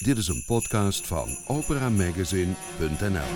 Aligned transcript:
Dit 0.00 0.18
is 0.18 0.28
een 0.28 0.44
podcast 0.46 1.06
van 1.06 1.28
operamagazine.nl. 1.46 3.30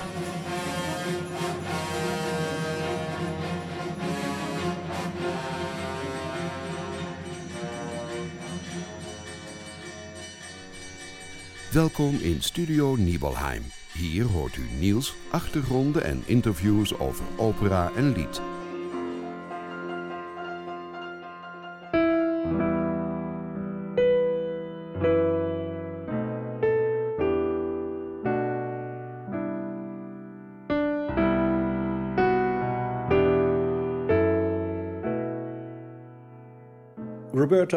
Welkom 11.73 12.15
in 12.15 12.43
Studio 12.43 12.97
Nibelheim. 12.97 13.63
Hier 13.93 14.25
hoort 14.25 14.57
u 14.57 14.69
Niels, 14.79 15.15
achtergronden 15.31 16.05
en 16.05 16.23
interviews 16.27 16.99
over 16.99 17.25
opera 17.37 17.93
en 17.97 18.13
lied. 18.13 18.54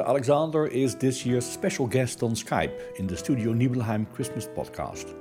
Alexander 0.05 0.67
is 0.67 0.95
this 0.95 1.25
year's 1.25 1.45
special 1.45 1.87
guest 1.87 2.21
on 2.21 2.31
Skype 2.31 2.97
in 2.97 3.07
the 3.07 3.15
Studio 3.15 3.53
Nibelheim 3.53 4.05
Christmas 4.07 4.47
podcast. 4.47 5.15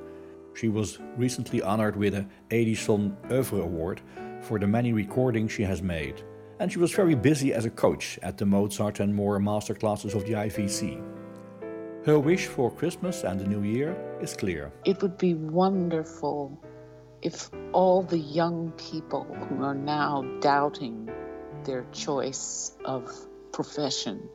She 0.54 0.68
was 0.68 0.98
recently 1.16 1.62
honored 1.62 1.94
with 1.96 2.14
a 2.14 2.26
Edison 2.50 3.16
Oeuvre 3.30 3.60
Award 3.60 4.00
for 4.40 4.58
the 4.58 4.66
many 4.66 4.92
recordings 4.92 5.52
she 5.52 5.62
has 5.62 5.82
made, 5.82 6.22
and 6.58 6.72
she 6.72 6.78
was 6.78 6.92
very 6.92 7.14
busy 7.14 7.52
as 7.52 7.64
a 7.64 7.70
coach 7.70 8.18
at 8.22 8.38
the 8.38 8.46
Mozart 8.46 9.00
and 9.00 9.14
more 9.14 9.38
masterclasses 9.38 10.14
of 10.14 10.24
the 10.26 10.32
IVC. 10.32 11.00
Her 12.04 12.18
wish 12.18 12.46
for 12.46 12.70
Christmas 12.70 13.24
and 13.24 13.38
the 13.38 13.46
New 13.46 13.62
Year 13.62 13.96
is 14.20 14.34
clear. 14.34 14.72
It 14.84 15.00
would 15.02 15.18
be 15.18 15.34
wonderful 15.34 16.58
if 17.22 17.50
all 17.72 18.02
the 18.02 18.18
young 18.18 18.72
people 18.72 19.24
who 19.24 19.62
are 19.64 19.74
now 19.74 20.22
doubting 20.40 21.10
their 21.64 21.84
choice 21.92 22.76
of 22.84 23.10
profession, 23.52 24.28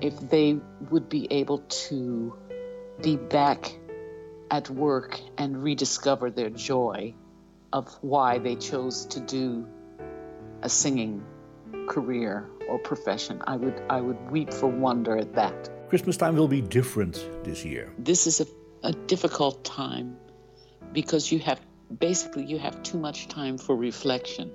if 0.00 0.18
they 0.30 0.58
would 0.90 1.08
be 1.08 1.26
able 1.30 1.58
to 1.68 2.36
be 3.02 3.16
back 3.16 3.76
at 4.50 4.68
work 4.70 5.20
and 5.38 5.62
rediscover 5.62 6.30
their 6.30 6.50
joy 6.50 7.14
of 7.72 7.86
why 8.02 8.38
they 8.38 8.56
chose 8.56 9.06
to 9.06 9.20
do 9.20 9.66
a 10.62 10.68
singing 10.68 11.24
career 11.88 12.48
or 12.68 12.78
profession. 12.78 13.42
I 13.46 13.56
would 13.56 13.80
I 13.88 14.00
would 14.00 14.30
weep 14.30 14.52
for 14.52 14.68
wonder 14.68 15.16
at 15.16 15.34
that. 15.34 15.70
Christmas 15.88 16.16
time 16.16 16.36
will 16.36 16.48
be 16.48 16.60
different 16.60 17.28
this 17.44 17.64
year. 17.64 17.92
This 17.98 18.26
is 18.26 18.40
a, 18.40 18.46
a 18.82 18.92
difficult 18.92 19.64
time 19.64 20.16
because 20.92 21.30
you 21.32 21.38
have 21.40 21.60
basically 21.98 22.44
you 22.44 22.58
have 22.58 22.82
too 22.82 22.98
much 22.98 23.28
time 23.28 23.58
for 23.58 23.76
reflection 23.76 24.50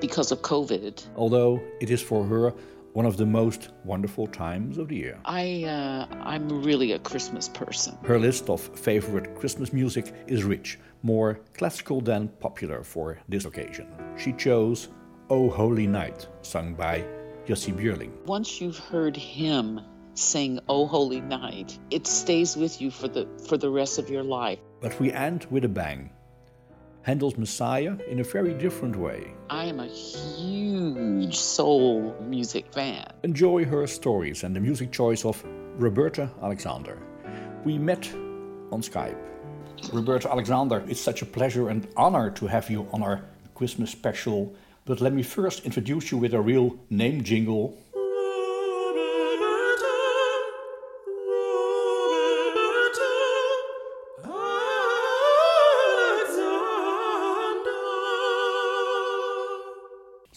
because 0.00 0.32
of 0.32 0.42
COVID. 0.42 1.06
Although 1.16 1.62
it 1.80 1.90
is 1.90 2.02
for 2.02 2.24
her 2.24 2.52
one 2.96 3.04
of 3.04 3.18
the 3.18 3.26
most 3.26 3.68
wonderful 3.84 4.26
times 4.26 4.78
of 4.78 4.88
the 4.88 4.96
year. 4.96 5.18
I 5.26 5.64
uh, 5.64 6.06
I'm 6.24 6.48
really 6.62 6.92
a 6.92 6.98
Christmas 6.98 7.46
person. 7.46 7.94
Her 8.02 8.18
list 8.18 8.48
of 8.48 8.60
favorite 8.88 9.34
Christmas 9.38 9.70
music 9.70 10.14
is 10.26 10.44
rich, 10.44 10.78
more 11.02 11.40
classical 11.52 12.00
than 12.00 12.28
popular 12.40 12.82
for 12.82 13.18
this 13.28 13.44
occasion. 13.44 13.86
She 14.16 14.32
chose 14.32 14.88
O 15.28 15.50
Holy 15.50 15.86
Night, 15.86 16.26
sung 16.40 16.72
by 16.74 17.04
Jussi 17.46 17.72
Björling. 17.78 18.12
Once 18.24 18.62
you've 18.62 18.78
heard 18.78 19.14
him 19.14 19.78
sing 20.14 20.58
O 20.66 20.86
Holy 20.86 21.20
Night, 21.20 21.78
it 21.90 22.06
stays 22.06 22.56
with 22.56 22.80
you 22.80 22.90
for 22.90 23.08
the 23.08 23.28
for 23.46 23.58
the 23.58 23.68
rest 23.68 23.98
of 23.98 24.08
your 24.08 24.24
life. 24.24 24.58
But 24.80 24.98
we 24.98 25.12
end 25.12 25.44
with 25.50 25.66
a 25.66 25.68
bang. 25.82 26.15
Handel's 27.06 27.38
Messiah 27.38 27.96
in 28.08 28.18
a 28.18 28.24
very 28.24 28.52
different 28.52 28.96
way. 28.96 29.32
I 29.48 29.66
am 29.66 29.78
a 29.78 29.86
huge 29.86 31.36
soul 31.36 32.16
music 32.20 32.72
fan. 32.72 33.06
Enjoy 33.22 33.64
her 33.64 33.86
stories 33.86 34.42
and 34.42 34.56
the 34.56 34.58
music 34.58 34.90
choice 34.90 35.24
of 35.24 35.40
Roberta 35.78 36.28
Alexander. 36.42 36.98
We 37.64 37.78
met 37.78 38.12
on 38.72 38.82
Skype. 38.82 39.16
Roberta 39.92 40.28
Alexander, 40.32 40.82
it's 40.88 41.00
such 41.00 41.22
a 41.22 41.26
pleasure 41.26 41.68
and 41.68 41.86
honor 41.96 42.28
to 42.32 42.48
have 42.48 42.68
you 42.68 42.88
on 42.92 43.04
our 43.04 43.22
Christmas 43.54 43.92
special. 43.92 44.52
But 44.84 45.00
let 45.00 45.12
me 45.12 45.22
first 45.22 45.64
introduce 45.64 46.10
you 46.10 46.18
with 46.18 46.34
a 46.34 46.40
real 46.40 46.76
name 46.90 47.22
jingle 47.22 47.78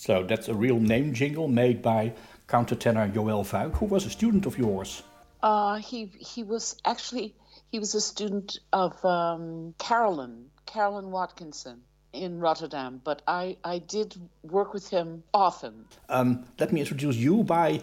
So 0.10 0.24
that's 0.24 0.48
a 0.48 0.56
real 0.56 0.80
name 0.80 1.14
jingle 1.14 1.48
made 1.48 1.84
by 1.84 2.14
countertenor 2.48 3.14
Joël 3.14 3.46
Vuik, 3.46 3.76
who 3.76 3.86
was 3.86 4.08
a 4.08 4.10
student 4.10 4.48
of 4.48 4.58
yours. 4.58 5.04
Uh, 5.44 5.76
he 5.76 6.10
he 6.18 6.42
was 6.42 6.76
actually 6.84 7.36
he 7.72 7.78
was 7.78 7.94
a 7.94 8.02
student 8.02 8.58
of 8.74 9.06
um, 9.06 9.76
Carolyn 9.78 10.50
Carolyn 10.66 11.12
Watkinson 11.12 11.84
in 12.12 12.40
Rotterdam, 12.40 13.02
but 13.04 13.22
I 13.28 13.58
I 13.64 13.78
did 13.78 14.18
work 14.42 14.74
with 14.74 14.90
him 14.90 15.22
often. 15.32 15.86
Um, 16.10 16.44
let 16.60 16.74
me 16.74 16.80
introduce 16.80 17.16
you 17.16 17.44
by 17.44 17.80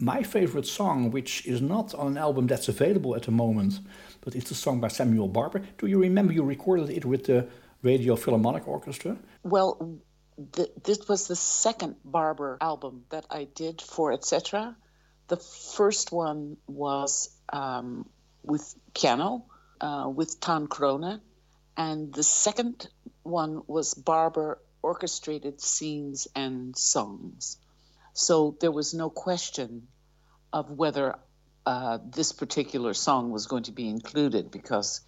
my 0.00 0.24
favorite 0.24 0.66
song, 0.66 1.12
which 1.12 1.46
is 1.46 1.62
not 1.62 1.94
on 1.94 2.08
an 2.08 2.18
album 2.18 2.48
that's 2.48 2.68
available 2.68 3.14
at 3.14 3.22
the 3.22 3.30
moment, 3.30 3.78
but 4.22 4.34
it's 4.34 4.50
a 4.50 4.56
song 4.56 4.80
by 4.80 4.88
Samuel 4.88 5.28
Barber. 5.28 5.62
Do 5.78 5.86
you 5.86 6.00
remember 6.00 6.32
you 6.32 6.42
recorded 6.42 6.90
it 6.90 7.04
with 7.04 7.26
the 7.26 7.46
Radio 7.82 8.16
Philharmonic 8.16 8.66
Orchestra? 8.66 9.16
Well, 9.44 10.00
this 10.38 11.08
was 11.08 11.26
the 11.26 11.36
second 11.36 11.96
Barber 12.04 12.58
album 12.60 13.04
that 13.10 13.26
I 13.30 13.44
did 13.44 13.82
for 13.82 14.12
Etc. 14.12 14.76
The 15.26 15.36
first 15.36 16.12
one 16.12 16.56
was 16.66 17.30
um, 17.52 18.08
with 18.44 18.74
piano 18.94 19.44
uh, 19.80 20.10
with 20.14 20.40
Tan 20.40 20.68
Crone, 20.68 21.20
and 21.76 22.12
the 22.12 22.22
second 22.22 22.88
one 23.22 23.62
was 23.66 23.94
Barber 23.94 24.58
orchestrated 24.82 25.60
scenes 25.60 26.28
and 26.34 26.76
songs. 26.76 27.58
So 28.12 28.56
there 28.60 28.70
was 28.70 28.94
no 28.94 29.10
question 29.10 29.88
of 30.52 30.70
whether 30.70 31.16
uh, 31.66 31.98
this 32.04 32.32
particular 32.32 32.94
song 32.94 33.30
was 33.30 33.46
going 33.46 33.64
to 33.64 33.72
be 33.72 33.88
included 33.88 34.50
because, 34.50 35.00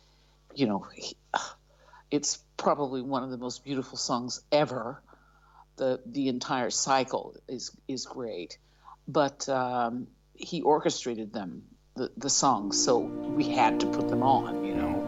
you 0.54 0.66
know, 0.66 0.86
he, 0.94 1.16
it's 2.10 2.38
probably 2.56 3.00
one 3.00 3.22
of 3.22 3.30
the 3.30 3.38
most 3.38 3.64
beautiful 3.64 3.96
songs 3.96 4.42
ever 4.52 5.00
the 5.80 5.98
the 6.04 6.28
entire 6.28 6.70
cycle 6.70 7.34
is 7.48 7.74
is 7.88 8.04
great, 8.04 8.58
but 9.08 9.48
um, 9.48 10.06
he 10.34 10.60
orchestrated 10.60 11.32
them 11.32 11.62
the 11.96 12.10
the 12.18 12.30
songs, 12.30 12.82
so 12.84 12.98
we 12.98 13.44
had 13.44 13.80
to 13.80 13.86
put 13.86 14.08
them 14.08 14.22
on, 14.22 14.64
you 14.64 14.74
know. 14.74 14.99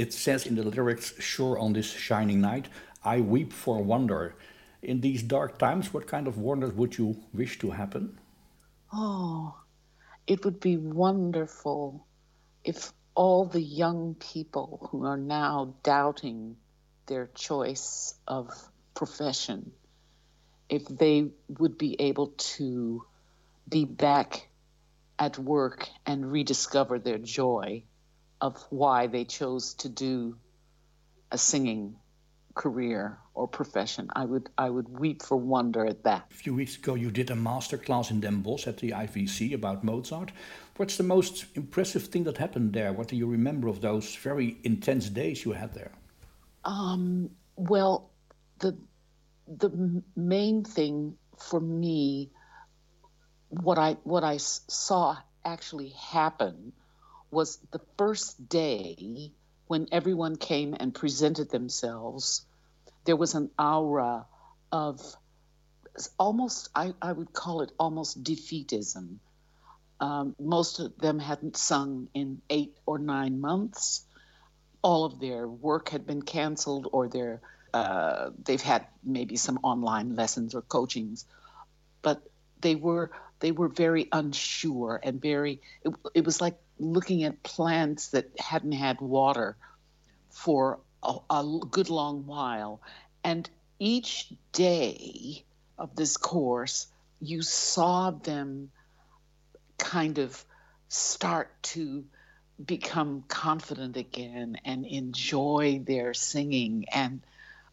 It 0.00 0.14
says 0.14 0.46
in 0.46 0.54
the 0.54 0.62
lyrics, 0.62 1.12
Sure 1.20 1.58
on 1.58 1.74
this 1.74 1.92
shining 1.92 2.40
night, 2.40 2.68
I 3.04 3.20
weep 3.20 3.52
for 3.52 3.82
wonder. 3.82 4.34
In 4.80 5.02
these 5.02 5.22
dark 5.22 5.58
times, 5.58 5.92
what 5.92 6.06
kind 6.06 6.26
of 6.26 6.38
wonders 6.38 6.72
would 6.72 6.96
you 6.96 7.22
wish 7.34 7.58
to 7.58 7.72
happen? 7.72 8.18
Oh, 8.94 9.54
it 10.26 10.42
would 10.42 10.58
be 10.58 10.78
wonderful 10.78 12.06
if 12.64 12.94
all 13.14 13.44
the 13.44 13.60
young 13.60 14.14
people 14.14 14.88
who 14.90 15.04
are 15.04 15.18
now 15.18 15.74
doubting 15.82 16.56
their 17.04 17.26
choice 17.34 18.14
of 18.26 18.48
profession, 18.94 19.70
if 20.70 20.88
they 20.88 21.28
would 21.58 21.76
be 21.76 22.00
able 22.00 22.28
to 22.56 23.04
be 23.68 23.84
back 23.84 24.48
at 25.18 25.38
work 25.38 25.90
and 26.06 26.32
rediscover 26.32 26.98
their 26.98 27.18
joy 27.18 27.84
of 28.40 28.64
why 28.70 29.06
they 29.06 29.24
chose 29.24 29.74
to 29.74 29.88
do 29.88 30.36
a 31.30 31.38
singing 31.38 31.96
career 32.54 33.18
or 33.34 33.46
profession. 33.48 34.08
I 34.14 34.24
would 34.24 34.50
I 34.58 34.68
would 34.68 34.88
weep 34.88 35.22
for 35.22 35.36
wonder 35.36 35.84
at 35.86 36.04
that. 36.04 36.26
A 36.30 36.34
few 36.34 36.54
weeks 36.54 36.76
ago 36.76 36.94
you 36.94 37.10
did 37.10 37.30
a 37.30 37.36
master 37.36 37.78
class 37.78 38.10
in 38.10 38.20
Den 38.20 38.42
Bosch 38.42 38.66
at 38.66 38.78
the 38.78 38.90
IVC 38.90 39.54
about 39.54 39.84
Mozart. 39.84 40.32
What's 40.76 40.96
the 40.96 41.04
most 41.04 41.46
impressive 41.54 42.06
thing 42.06 42.24
that 42.24 42.38
happened 42.38 42.72
there? 42.72 42.92
What 42.92 43.08
do 43.08 43.16
you 43.16 43.26
remember 43.26 43.68
of 43.68 43.80
those 43.80 44.14
very 44.16 44.56
intense 44.64 45.08
days 45.08 45.44
you 45.44 45.52
had 45.52 45.74
there? 45.74 45.92
Um, 46.64 47.30
well, 47.56 48.10
the 48.58 48.76
the 49.46 50.02
main 50.16 50.64
thing 50.64 51.16
for 51.38 51.60
me, 51.60 52.30
what 53.48 53.78
I 53.78 53.92
what 54.04 54.24
I 54.24 54.36
saw 54.38 55.16
actually 55.44 55.90
happen, 55.90 56.72
was 57.30 57.58
the 57.70 57.80
first 57.96 58.48
day 58.48 59.32
when 59.66 59.86
everyone 59.92 60.36
came 60.36 60.74
and 60.78 60.94
presented 60.94 61.50
themselves. 61.50 62.44
There 63.04 63.16
was 63.16 63.34
an 63.34 63.50
aura 63.58 64.26
of 64.72 65.00
almost 66.18 66.68
I, 66.74 66.94
I 67.00 67.12
would 67.12 67.32
call 67.32 67.62
it 67.62 67.72
almost 67.78 68.22
defeatism. 68.22 69.16
Um, 70.00 70.34
most 70.38 70.80
of 70.80 70.96
them 70.98 71.18
hadn't 71.18 71.56
sung 71.56 72.08
in 72.14 72.40
eight 72.48 72.76
or 72.86 72.98
nine 72.98 73.40
months 73.40 74.04
all 74.82 75.04
of 75.04 75.20
their 75.20 75.46
work 75.46 75.90
had 75.90 76.06
been 76.06 76.22
canceled 76.22 76.88
or 76.92 77.08
their 77.08 77.40
uh, 77.72 78.30
they've 78.42 78.62
had 78.62 78.86
maybe 79.04 79.36
some 79.36 79.58
online 79.62 80.16
lessons 80.16 80.54
or 80.54 80.62
coachings, 80.62 81.24
but 82.02 82.20
they 82.60 82.74
were 82.74 83.10
they 83.38 83.52
were 83.52 83.68
very 83.68 84.08
unsure 84.10 85.00
and 85.02 85.20
very 85.20 85.60
it, 85.84 85.94
it 86.14 86.24
was 86.24 86.40
like 86.40 86.56
looking 86.80 87.24
at 87.24 87.42
plants 87.42 88.08
that 88.08 88.30
hadn't 88.38 88.72
had 88.72 89.00
water 89.00 89.56
for 90.30 90.80
a, 91.02 91.16
a 91.30 91.60
good 91.70 91.90
long 91.90 92.26
while. 92.26 92.80
And 93.22 93.48
each 93.78 94.32
day 94.52 95.44
of 95.78 95.94
this 95.96 96.16
course 96.16 96.86
you 97.20 97.42
saw 97.42 98.10
them 98.10 98.70
kind 99.78 100.18
of 100.18 100.44
start 100.88 101.50
to 101.62 102.04
become 102.64 103.24
confident 103.28 103.96
again 103.96 104.58
and 104.64 104.86
enjoy 104.86 105.80
their 105.84 106.14
singing. 106.14 106.86
And 106.92 107.20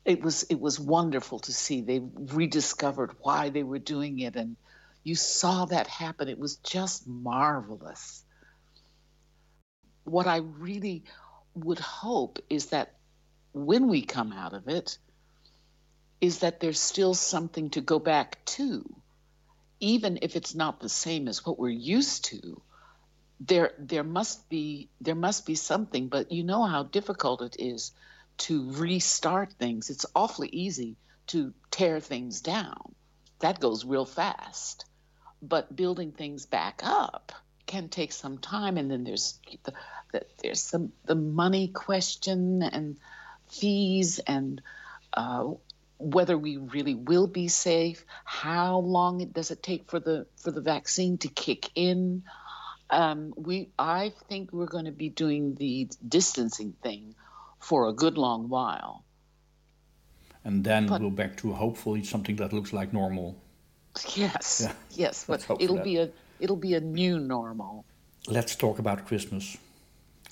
it 0.06 0.22
was 0.22 0.44
it 0.44 0.60
was 0.60 0.80
wonderful 0.80 1.40
to 1.40 1.54
see. 1.54 1.82
They 1.82 2.02
rediscovered 2.16 3.16
why 3.22 3.50
they 3.50 3.64
were 3.64 3.80
doing 3.80 4.20
it. 4.20 4.36
And 4.36 4.56
you 5.04 5.16
saw 5.16 5.66
that 5.66 5.88
happen. 5.88 6.28
It 6.28 6.40
was 6.40 6.58
just 6.58 7.08
marvelous 7.08 8.24
what 10.08 10.28
i 10.28 10.38
really 10.38 11.04
would 11.54 11.80
hope 11.80 12.40
is 12.50 12.68
that 12.68 12.94
when 13.54 13.88
we 13.88 14.02
come 14.04 14.32
out 14.32 14.54
of 14.54 14.68
it 14.68 14.98
is 16.22 16.40
that 16.40 16.60
there's 16.60 16.80
still 16.80 17.14
something 17.14 17.70
to 17.72 17.82
go 17.82 18.00
back 18.00 18.44
to. 18.46 18.84
Even 19.80 20.20
if 20.22 20.36
it's 20.36 20.56
not 20.56 20.80
the 20.80 20.90
same 20.90 21.28
as 21.28 21.46
what 21.46 21.60
we're 21.60 21.70
used 21.70 22.26
to 22.26 22.62
there 23.40 23.72
there 23.78 24.04
must 24.04 24.50
be 24.50 24.90
there 25.00 25.16
must 25.16 25.46
be 25.46 25.56
something. 25.56 26.08
But 26.08 26.32
you 26.32 26.44
know 26.44 26.64
how 26.64 26.84
difficult 26.84 27.42
it 27.42 27.56
is 27.60 27.92
to 28.38 28.72
restart 28.72 29.54
things. 29.54 29.90
It's 29.90 30.06
awfully 30.16 30.50
easy 30.50 30.98
to 31.28 31.54
tear 31.70 32.00
things 32.00 32.42
down. 32.42 32.96
That 33.40 33.60
goes 33.60 33.86
real 33.86 34.06
fast. 34.06 34.86
But 35.42 35.76
building 35.76 36.12
things 36.14 36.48
back 36.48 36.82
up 36.84 37.32
can 37.68 37.90
take 37.90 38.12
some 38.12 38.38
time 38.38 38.78
and 38.78 38.90
then 38.90 39.04
there's 39.04 39.40
the, 39.64 39.74
the 40.14 40.26
there's 40.42 40.64
some 40.64 40.92
the 41.06 41.16
money 41.16 41.68
question 41.68 42.64
and 42.64 42.98
fees 43.50 44.20
and 44.20 44.62
uh, 45.14 45.46
whether 46.00 46.38
we 46.38 46.58
really 46.58 46.96
will 46.96 47.28
be 47.28 47.48
safe 47.48 48.04
how 48.26 48.80
long 48.80 49.26
does 49.28 49.52
it 49.52 49.62
take 49.62 49.90
for 49.90 50.00
the 50.00 50.26
for 50.38 50.52
the 50.52 50.62
vaccine 50.62 51.18
to 51.18 51.28
kick 51.28 51.70
in 51.76 52.24
um, 52.90 53.34
we, 53.36 53.70
I 53.78 54.14
think 54.30 54.54
we're 54.54 54.68
going 54.68 54.86
to 54.86 54.92
be 54.92 55.10
doing 55.10 55.56
the 55.56 55.90
distancing 56.08 56.74
thing 56.82 57.16
for 57.60 57.88
a 57.88 57.94
good 57.94 58.18
long 58.18 58.50
while. 58.50 59.04
And 60.44 60.64
then 60.64 60.88
but, 60.88 61.02
we'll 61.02 61.10
back 61.10 61.36
to 61.38 61.52
hopefully 61.54 62.04
something 62.04 62.38
that 62.38 62.54
looks 62.54 62.72
like 62.72 62.94
normal. 62.94 63.36
Yes, 64.16 64.62
yeah. 64.64 64.74
yes, 64.92 65.26
but 65.28 65.46
it'll 65.60 65.84
be 65.84 65.98
a 65.98 66.12
it'll 66.40 66.56
be 66.56 66.74
a 66.74 66.82
new 66.82 67.20
normal. 67.20 67.86
Let's 68.28 68.56
talk 68.56 68.80
about 68.80 69.06
Christmas. 69.06 69.58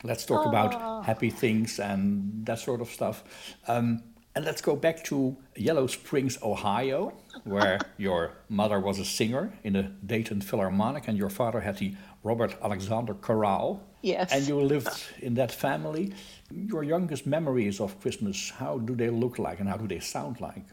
Let's 0.03 0.25
talk 0.25 0.45
about 0.45 0.75
ah. 0.75 1.01
happy 1.01 1.29
things 1.29 1.79
and 1.79 2.45
that 2.45 2.59
sort 2.59 2.81
of 2.81 2.89
stuff. 2.89 3.23
Um, 3.67 4.03
and 4.35 4.43
let's 4.43 4.61
go 4.61 4.75
back 4.75 5.03
to 5.05 5.37
Yellow 5.55 5.87
Springs, 5.87 6.37
Ohio, 6.43 7.13
where 7.45 7.79
your 7.97 8.33
mother 8.49 8.79
was 8.81 8.99
a 8.99 9.05
singer 9.05 9.53
in 9.63 9.73
the 9.73 9.83
Dayton 9.83 10.41
Philharmonic 10.41 11.07
and 11.07 11.17
your 11.17 11.29
father 11.29 11.61
had 11.61 11.77
the 11.77 11.95
Robert 12.21 12.55
Alexander 12.61 13.13
Chorale. 13.13 13.79
Yes. 14.01 14.31
And 14.33 14.45
you 14.45 14.59
lived 14.59 15.03
in 15.21 15.35
that 15.35 15.51
family. 15.51 16.13
Your 16.51 16.83
youngest 16.83 17.25
memories 17.25 17.79
of 17.79 17.99
Christmas, 18.01 18.51
how 18.51 18.77
do 18.77 18.93
they 18.95 19.09
look 19.09 19.39
like 19.39 19.59
and 19.61 19.69
how 19.69 19.77
do 19.77 19.87
they 19.87 19.99
sound 19.99 20.41
like? 20.41 20.65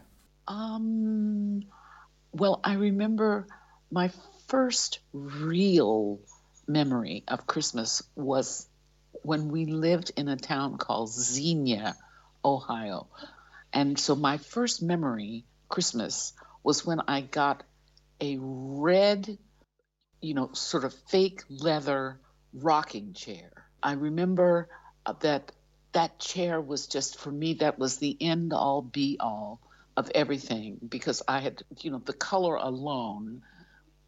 Um, 0.47 1.63
well, 2.33 2.59
I 2.63 2.73
remember 2.73 3.47
my 3.91 4.11
first 4.47 4.99
real 5.13 6.19
memory 6.67 7.23
of 7.27 7.47
Christmas 7.47 8.03
was 8.15 8.67
when 9.23 9.49
we 9.49 9.65
lived 9.65 10.11
in 10.15 10.27
a 10.27 10.37
town 10.37 10.77
called 10.77 11.09
Xenia, 11.09 11.95
Ohio. 12.43 13.07
And 13.71 13.97
so 13.97 14.15
my 14.15 14.37
first 14.37 14.81
memory, 14.81 15.45
Christmas, 15.69 16.33
was 16.63 16.85
when 16.85 17.01
I 17.07 17.21
got 17.21 17.63
a 18.21 18.37
red 18.39 19.37
you 20.23 20.33
know, 20.33 20.49
sort 20.53 20.85
of 20.85 20.93
fake 21.09 21.43
leather 21.49 22.17
rocking 22.53 23.13
chair. 23.13 23.51
I 23.83 23.93
remember 23.93 24.69
uh, 25.05 25.13
that 25.19 25.51
that 25.91 26.17
chair 26.17 26.61
was 26.61 26.87
just 26.87 27.19
for 27.19 27.29
me 27.29 27.55
that 27.55 27.77
was 27.77 27.97
the 27.97 28.17
end 28.21 28.53
all 28.53 28.81
be 28.81 29.17
all 29.19 29.59
of 29.97 30.09
everything 30.15 30.77
because 30.87 31.21
I 31.27 31.41
had 31.41 31.61
you 31.81 31.91
know 31.91 31.99
the 31.99 32.13
color 32.13 32.55
alone 32.55 33.43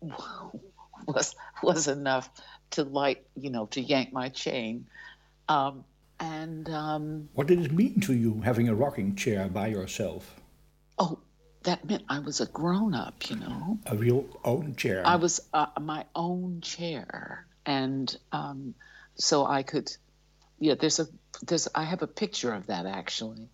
was 1.08 1.36
was 1.62 1.88
enough 1.88 2.30
to 2.72 2.84
light 2.84 3.26
you 3.36 3.50
know 3.50 3.66
to 3.68 3.82
yank 3.82 4.14
my 4.14 4.30
chain. 4.30 4.88
Um, 5.48 5.86
and 6.20 6.70
um, 6.70 7.30
what 7.34 7.48
did 7.48 7.64
it 7.64 7.72
mean 7.72 8.00
to 8.02 8.14
you 8.14 8.42
having 8.42 8.70
a 8.70 8.76
rocking 8.76 9.16
chair 9.16 9.48
by 9.48 9.68
yourself? 9.68 10.40
Oh, 10.98 11.20
that 11.64 11.84
meant 11.86 12.04
I 12.08 12.20
was 12.20 12.40
a 12.40 12.46
grown 12.46 12.94
up, 12.94 13.30
you 13.30 13.36
know. 13.36 13.80
A 13.86 13.96
real 13.96 14.26
own 14.44 14.76
chair. 14.76 15.04
I 15.06 15.18
was 15.18 15.42
uh, 15.54 15.68
my 15.80 16.06
own 16.16 16.62
chair, 16.62 17.46
and 17.66 18.16
um, 18.32 18.76
so 19.16 19.46
I 19.46 19.64
could. 19.64 19.92
Yeah, 20.58 20.76
there's 20.80 21.00
a 21.00 21.08
there's 21.46 21.68
I 21.76 21.84
have 21.84 22.02
a 22.02 22.08
picture 22.08 22.54
of 22.54 22.68
that 22.68 22.86
actually. 22.86 23.50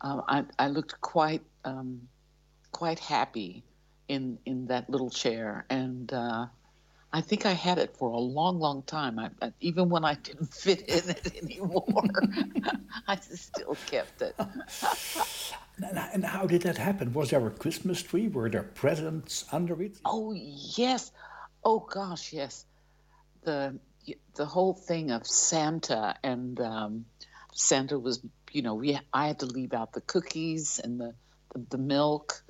Uh, 0.00 0.20
I 0.28 0.44
I 0.58 0.68
looked 0.68 1.00
quite 1.00 1.42
um, 1.64 2.08
quite 2.70 3.00
happy 3.00 3.64
in 4.10 4.38
in 4.44 4.66
that 4.66 4.90
little 4.90 5.08
chair, 5.08 5.64
and 5.70 6.12
uh, 6.12 6.46
I 7.12 7.20
think 7.20 7.46
I 7.46 7.52
had 7.52 7.78
it 7.78 7.96
for 7.96 8.10
a 8.10 8.18
long, 8.18 8.58
long 8.58 8.82
time. 8.82 9.20
I, 9.20 9.30
I, 9.40 9.52
even 9.60 9.88
when 9.88 10.04
I 10.04 10.14
didn't 10.14 10.52
fit 10.64 10.80
in 10.88 11.10
it 11.10 11.42
anymore, 11.42 12.10
I 13.06 13.16
still 13.16 13.76
kept 13.86 14.20
it. 14.22 14.34
and 16.12 16.24
how 16.24 16.46
did 16.46 16.62
that 16.62 16.76
happen? 16.76 17.12
Was 17.12 17.30
there 17.30 17.46
a 17.46 17.50
Christmas 17.50 18.02
tree? 18.02 18.26
Were 18.26 18.50
there 18.50 18.64
presents 18.64 19.44
under 19.52 19.80
it? 19.80 19.98
Oh 20.04 20.32
yes, 20.34 21.12
oh 21.62 21.78
gosh, 21.78 22.32
yes. 22.32 22.66
The 23.44 23.78
the 24.34 24.44
whole 24.44 24.74
thing 24.74 25.12
of 25.12 25.24
Santa 25.24 26.16
and 26.24 26.60
um, 26.60 27.04
Santa 27.54 27.96
was, 27.96 28.20
you 28.50 28.62
know, 28.62 28.74
we 28.74 28.98
I 29.12 29.28
had 29.28 29.38
to 29.38 29.46
leave 29.46 29.72
out 29.72 29.92
the 29.92 30.00
cookies 30.00 30.80
and 30.82 30.98
the 30.98 31.14
the, 31.52 31.66
the 31.70 31.78
milk 31.78 32.42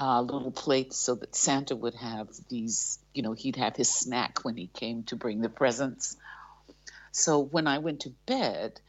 uh, 0.00 0.22
little 0.22 0.52
plates 0.52 0.96
so 0.96 1.16
that 1.16 1.34
Santa 1.34 1.74
would 1.74 1.94
have 1.94 2.28
these, 2.48 3.00
you 3.12 3.22
know, 3.22 3.32
he'd 3.32 3.56
have 3.56 3.74
his 3.74 3.92
snack 3.92 4.44
when 4.44 4.56
he 4.56 4.68
came 4.68 5.02
to 5.04 5.16
bring 5.16 5.40
the 5.40 5.48
presents. 5.48 6.16
So 7.10 7.40
when 7.40 7.66
I 7.66 7.78
went 7.78 8.00
to 8.00 8.14
bed, 8.24 8.80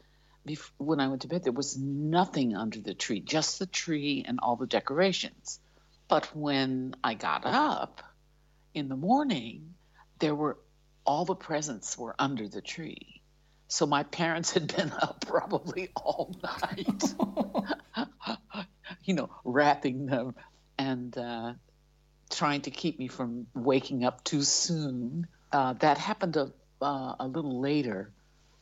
when 0.77 0.99
I 0.99 1.07
went 1.07 1.23
to 1.23 1.27
bed, 1.27 1.43
there 1.43 1.51
was 1.51 1.77
nothing 1.77 2.55
under 2.55 2.79
the 2.79 2.93
tree, 2.93 3.21
just 3.21 3.57
the 3.57 3.65
tree 3.65 4.23
and 4.27 4.39
all 4.41 4.55
the 4.55 4.67
decorations. 4.67 5.59
But 6.07 6.35
when 6.35 6.95
I 7.03 7.15
got 7.15 7.43
up 7.45 8.03
in 8.75 8.87
the 8.87 8.95
morning, 8.95 9.73
there 10.19 10.35
were 10.35 10.57
all 11.05 11.25
the 11.25 11.35
presents 11.35 11.97
were 11.97 12.15
under 12.19 12.47
the 12.47 12.61
tree. 12.61 13.21
So 13.67 13.87
my 13.87 14.03
parents 14.03 14.51
had 14.51 14.75
been 14.75 14.91
up 14.91 15.21
probably 15.27 15.89
all 15.95 16.35
night, 16.43 17.03
you 19.05 19.15
know, 19.15 19.29
wrapping 19.43 20.05
them 20.05 20.35
and 20.79 21.15
uh, 21.17 21.53
trying 22.31 22.62
to 22.62 22.71
keep 22.71 22.98
me 22.98 23.09
from 23.09 23.45
waking 23.53 24.05
up 24.05 24.24
too 24.24 24.41
soon. 24.41 25.27
Uh, 25.51 25.74
that 25.74 25.98
happened 25.98 26.38
a, 26.38 26.51
uh, 26.81 27.15
a 27.19 27.27
little 27.27 27.59
later 27.59 28.12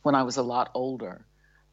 when 0.02 0.14
I 0.14 0.24
was 0.24 0.36
a 0.36 0.42
lot 0.42 0.70
older. 0.74 1.24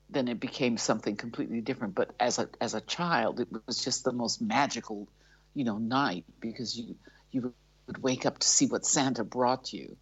Then 0.09 0.27
it 0.27 0.39
became 0.39 0.77
something 0.77 1.15
completely 1.15 1.61
different. 1.61 1.95
But 1.95 2.11
as 2.19 2.37
a 2.37 2.47
as 2.61 2.75
a 2.75 2.81
child, 2.81 3.39
it 3.39 3.47
was 3.65 3.83
just 3.83 4.03
the 4.03 4.11
most 4.11 4.39
magical, 4.39 5.07
you 5.55 5.63
know, 5.65 5.79
night 5.79 6.25
because 6.39 6.77
you 6.77 6.95
you 7.31 7.53
would 7.87 8.03
wake 8.03 8.25
up 8.27 8.37
to 8.37 8.47
see 8.47 8.67
what 8.67 8.85
Santa 8.85 9.23
brought 9.23 9.73
you, 9.73 9.97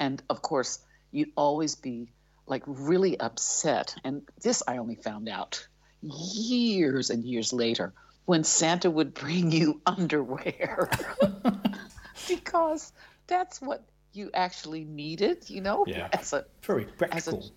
and 0.00 0.20
of 0.28 0.42
course 0.42 0.80
you'd 1.12 1.30
always 1.36 1.76
be 1.76 2.08
like 2.48 2.64
really 2.66 3.18
upset. 3.20 3.94
And 4.02 4.22
this 4.42 4.64
I 4.66 4.78
only 4.78 4.96
found 4.96 5.28
out 5.28 5.64
years 6.02 7.10
and 7.10 7.22
years 7.22 7.52
later 7.52 7.94
when 8.24 8.44
Santa 8.44 8.90
would 8.90 9.14
bring 9.14 9.50
you 9.50 9.80
underwear 9.86 10.90
because 12.28 12.92
that's 13.26 13.60
what 13.60 13.84
you 14.12 14.30
actually 14.32 14.84
needed, 14.84 15.48
you 15.50 15.60
know, 15.60 15.84
yeah. 15.86 16.08
as 16.12 16.32
a 16.32 16.44
very 16.62 16.84
practical. 16.84 17.38
As 17.38 17.46
a, 17.46 17.50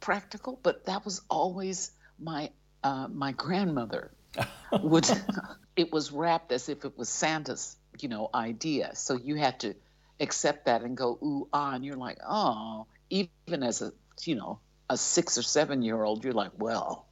practical, 0.00 0.58
but 0.62 0.84
that 0.86 1.04
was 1.04 1.22
always 1.28 1.90
my 2.18 2.50
uh, 2.84 3.08
my 3.08 3.32
grandmother 3.32 4.12
would. 4.82 5.08
it 5.76 5.92
was 5.92 6.12
wrapped 6.12 6.52
as 6.52 6.68
if 6.68 6.84
it 6.84 6.96
was 6.96 7.08
Santa's, 7.08 7.76
you 8.00 8.08
know, 8.08 8.30
idea. 8.34 8.94
So 8.94 9.16
you 9.16 9.36
had 9.36 9.60
to 9.60 9.74
accept 10.20 10.66
that 10.66 10.82
and 10.82 10.96
go 10.96 11.18
ooh 11.22 11.48
ah, 11.52 11.74
and 11.74 11.84
you're 11.84 11.96
like, 11.96 12.18
oh, 12.28 12.86
even 13.10 13.62
as 13.62 13.82
a 13.82 13.92
you 14.22 14.36
know 14.36 14.60
a 14.90 14.96
six 14.96 15.38
or 15.38 15.42
seven 15.42 15.82
year 15.82 16.02
old, 16.02 16.24
you're 16.24 16.32
like, 16.32 16.52
well, 16.58 17.07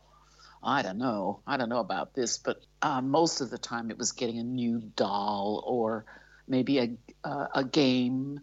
I 0.66 0.82
don't 0.82 0.98
know, 0.98 1.40
I 1.46 1.56
don't 1.56 1.68
know 1.68 1.78
about 1.78 2.12
this, 2.12 2.38
but 2.38 2.60
uh, 2.82 3.00
most 3.00 3.40
of 3.40 3.50
the 3.50 3.58
time 3.58 3.90
it 3.90 3.96
was 3.96 4.10
getting 4.10 4.40
a 4.40 4.42
new 4.42 4.80
doll 4.96 5.62
or 5.64 6.04
maybe 6.48 6.78
a 6.78 6.96
uh, 7.24 7.46
a 7.54 7.64
game. 7.64 8.40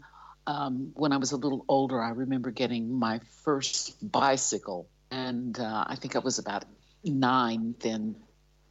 Um, 0.47 0.91
when 0.93 1.11
I 1.11 1.17
was 1.17 1.33
a 1.33 1.37
little 1.37 1.65
older, 1.67 2.01
I 2.01 2.09
remember 2.09 2.51
getting 2.51 2.93
my 2.93 3.19
first 3.43 3.95
bicycle, 4.09 4.87
and 5.11 5.59
uh, 5.59 5.83
I 5.87 5.95
think 5.95 6.15
I 6.15 6.19
was 6.19 6.39
about 6.39 6.63
nine 7.03 7.75
then, 7.79 8.15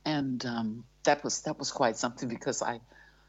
and 0.06 0.44
um, 0.46 0.84
that 1.04 1.22
was 1.22 1.42
that 1.42 1.58
was 1.58 1.70
quite 1.70 1.98
something 1.98 2.30
because 2.30 2.62
I 2.62 2.80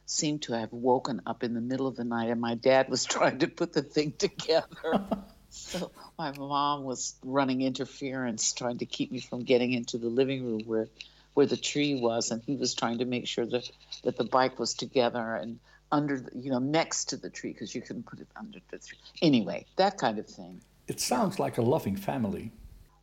seemed 0.06 0.44
to 0.44 0.54
have 0.54 0.72
woken 0.72 1.22
up 1.26 1.44
in 1.44 1.54
the 1.54 1.62
middle 1.62 1.88
of 1.88 1.98
the 1.98 2.06
night, 2.06 2.30
and 2.30 2.40
my 2.40 2.56
dad 2.56 2.88
was 2.88 3.04
trying 3.16 3.40
to 3.40 3.48
put 3.50 3.74
the 3.74 3.82
thing 3.82 4.14
together. 4.18 5.06
so 5.54 5.92
my 6.18 6.32
mom 6.32 6.84
was 6.84 7.16
running 7.24 7.62
interference, 7.62 8.54
trying 8.54 8.80
to 8.80 8.86
keep 8.86 9.12
me 9.12 9.20
from 9.20 9.44
getting 9.44 9.72
into 9.72 9.98
the 9.98 10.08
living 10.08 10.44
room 10.44 10.62
where 10.66 10.88
where 11.36 11.46
the 11.46 11.58
tree 11.58 11.96
was, 11.96 12.30
and 12.30 12.44
he 12.44 12.56
was 12.56 12.76
trying 12.76 13.00
to 13.00 13.06
make 13.06 13.28
sure 13.28 13.46
that 13.46 13.70
that 14.04 14.18
the 14.18 14.24
bike 14.24 14.60
was 14.60 14.74
together 14.74 15.36
and 15.36 15.60
under, 15.92 16.20
the, 16.20 16.32
you 16.36 16.50
know, 16.50 16.60
next 16.60 17.06
to 17.06 17.18
the 17.18 17.30
tree 17.30 17.54
because 17.54 17.76
you 17.76 17.82
couldn't 17.82 18.06
put 18.06 18.20
it 18.20 18.28
under 18.36 18.60
the 18.72 18.80
tree. 18.80 18.98
Anyway, 19.22 19.66
that 19.76 19.98
kind 19.98 20.18
of 20.18 20.26
thing. 20.26 20.60
It 20.88 21.00
sounds 21.00 21.38
like 21.40 21.60
a 21.60 21.62
loving 21.62 21.96
family. 21.96 22.52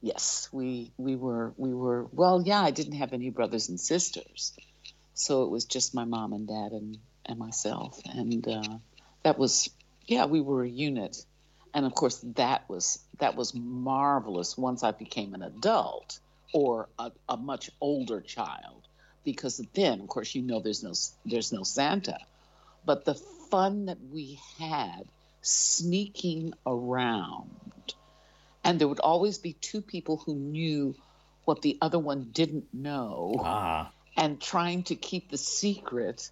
Yes, 0.03 0.49
we 0.51 0.93
we 0.97 1.15
were 1.15 1.53
we 1.57 1.73
were 1.73 2.07
well. 2.13 2.43
Yeah, 2.45 2.61
I 2.61 2.73
didn't 2.73 2.95
have 2.95 3.13
any 3.13 3.31
brothers 3.31 3.69
and 3.69 3.79
sisters, 3.79 4.53
so 5.15 5.45
it 5.45 5.51
was 5.51 5.67
just 5.67 5.95
my 5.95 6.05
mom 6.05 6.33
and 6.33 6.49
dad 6.49 6.73
and 6.73 6.99
and 7.27 7.39
myself, 7.39 8.01
and 8.07 8.47
uh, 8.49 8.79
that 9.23 9.39
was 9.39 9.71
yeah, 10.07 10.25
we 10.25 10.41
were 10.41 10.65
a 10.65 10.69
unit, 10.69 11.25
and 11.75 11.87
of 11.87 11.95
course 11.95 12.25
that 12.37 12.69
was 12.69 12.99
that 13.19 13.37
was 13.37 13.55
marvelous 13.55 14.57
once 14.57 14.83
I 14.83 14.91
became 14.93 15.35
an 15.35 15.43
adult 15.43 16.19
or 16.53 16.89
a, 16.99 17.13
a 17.29 17.37
much 17.37 17.71
older 17.81 18.21
child, 18.21 18.89
because 19.25 19.59
then 19.75 20.01
of 20.01 20.09
course 20.09 20.35
you 20.35 20.43
know 20.43 20.61
there's 20.61 20.83
no 20.83 20.93
there's 21.25 21.53
no 21.53 21.63
Santa, 21.63 22.19
but 22.85 23.05
the 23.05 23.15
fun 23.51 23.87
that 23.87 23.99
we 24.13 24.39
had 24.59 25.05
sneaking 25.43 26.55
around. 26.67 27.95
And 28.63 28.79
there 28.79 28.89
would 28.89 29.01
always 29.01 29.39
be 29.39 29.55
two 29.55 29.81
people 29.81 30.19
who 30.19 30.35
knew 30.35 30.95
what 31.45 31.63
the 31.63 31.79
other 31.81 31.99
one 31.99 32.31
didn't 32.33 32.73
know. 32.73 33.35
Ah. 33.43 33.91
And 34.17 34.41
trying 34.41 34.83
to 34.85 34.97
keep 34.97 35.31
the 35.31 35.39
secret 35.39 36.31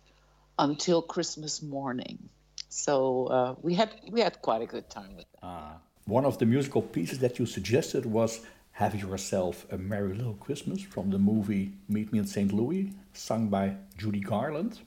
until 0.59 1.01
Christmas 1.01 1.63
morning. 1.63 2.29
So 2.69 3.27
uh, 3.27 3.55
we 3.63 3.75
had 3.75 3.91
we 4.11 4.21
had 4.21 4.41
quite 4.43 4.63
a 4.63 4.67
good 4.67 4.89
time 4.91 5.17
with 5.17 5.27
that. 5.33 5.39
Ah. 5.43 5.77
One 6.07 6.25
of 6.25 6.39
the 6.39 6.47
musical 6.47 6.81
pieces 6.81 7.19
that 7.19 7.39
you 7.39 7.47
suggested 7.47 8.07
was 8.07 8.41
"Have 8.73 8.95
Yourself 8.95 9.67
a 9.71 9.77
Merry 9.77 10.15
Little 10.15 10.35
Christmas" 10.35 10.83
from 10.83 11.11
the 11.11 11.19
movie 11.19 11.73
Meet 11.89 12.13
Me 12.13 12.19
in 12.19 12.27
St. 12.27 12.53
Louis, 12.53 12.93
sung 13.13 13.49
by 13.49 13.77
Judy 13.97 14.21
Garland. 14.21 14.79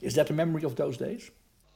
Is 0.00 0.14
that 0.14 0.30
a 0.30 0.32
memory 0.32 0.64
of 0.64 0.76
those 0.76 0.96
days? 0.96 1.30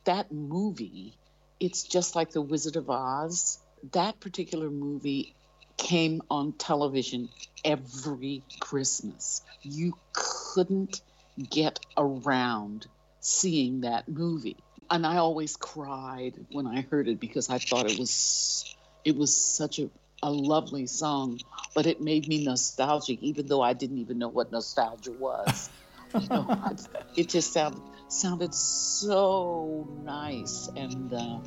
That 0.05 0.33
movie, 0.33 1.15
it's 1.61 1.83
just 1.83 2.15
like 2.17 2.31
The 2.33 2.43
Wizard 2.43 2.77
of 2.77 2.89
Oz. 2.91 3.59
That 3.93 4.21
particular 4.21 4.71
movie 4.71 5.35
came 5.77 6.23
on 6.31 6.53
television 6.53 7.29
every 7.65 8.43
Christmas. 8.61 9.43
You 9.63 9.95
couldn't 10.13 11.01
get 11.51 11.81
around 11.97 12.87
seeing 13.21 13.81
that 13.83 14.09
movie. 14.09 14.57
And 14.93 15.07
I 15.07 15.17
always 15.17 15.57
cried 15.57 16.35
when 16.51 16.67
I 16.67 16.83
heard 16.83 17.09
it 17.09 17.19
because 17.19 17.49
I 17.49 17.57
thought 17.57 17.91
it 17.91 17.99
was 17.99 18.77
it 19.07 19.17
was 19.17 19.35
such 19.35 19.79
a, 19.79 19.89
a 20.23 20.31
lovely 20.31 20.87
song, 20.87 21.41
but 21.75 21.87
it 21.87 22.03
made 22.03 22.29
me 22.29 22.45
nostalgic 22.45 23.23
even 23.23 23.47
though 23.47 23.63
I 23.63 23.73
didn't 23.73 23.99
even 23.99 24.19
know 24.19 24.29
what 24.29 24.53
nostalgia 24.53 25.13
was. 25.13 25.71
you 26.21 26.29
know, 26.29 26.47
it 27.17 27.31
just 27.31 27.55
sounded 27.55 27.81
sounded 28.09 28.55
so 28.55 29.89
nice 30.05 30.69
and 30.77 31.11
uh, 31.15 31.39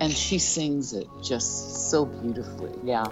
and 0.00 0.10
she 0.10 0.38
sings 0.38 0.94
it 0.94 1.06
just 1.22 1.90
so 1.90 2.06
beautifully. 2.06 2.72
Yeah. 2.82 3.04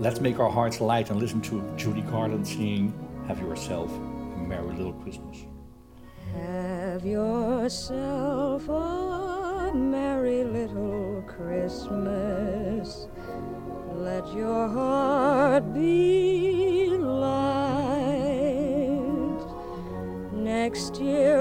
Let's 0.00 0.20
make 0.20 0.40
our 0.40 0.50
hearts 0.50 0.80
light 0.80 1.10
and 1.10 1.20
listen 1.20 1.40
to 1.42 1.62
judy 1.76 2.02
garland 2.02 2.48
singing 2.48 2.92
have 3.28 3.38
yourself 3.38 3.92
a 3.94 4.38
merry 4.38 4.72
little 4.72 4.92
christmas 4.94 5.46
have 6.40 7.04
yourself 7.04 8.68
a 8.68 9.72
merry 9.74 10.44
little 10.44 11.22
christmas. 11.26 13.08
Let 13.92 14.26
your 14.34 14.68
heart 14.68 15.72
be 15.72 16.88
light. 16.88 18.14
Next 20.32 21.00
year 21.00 21.40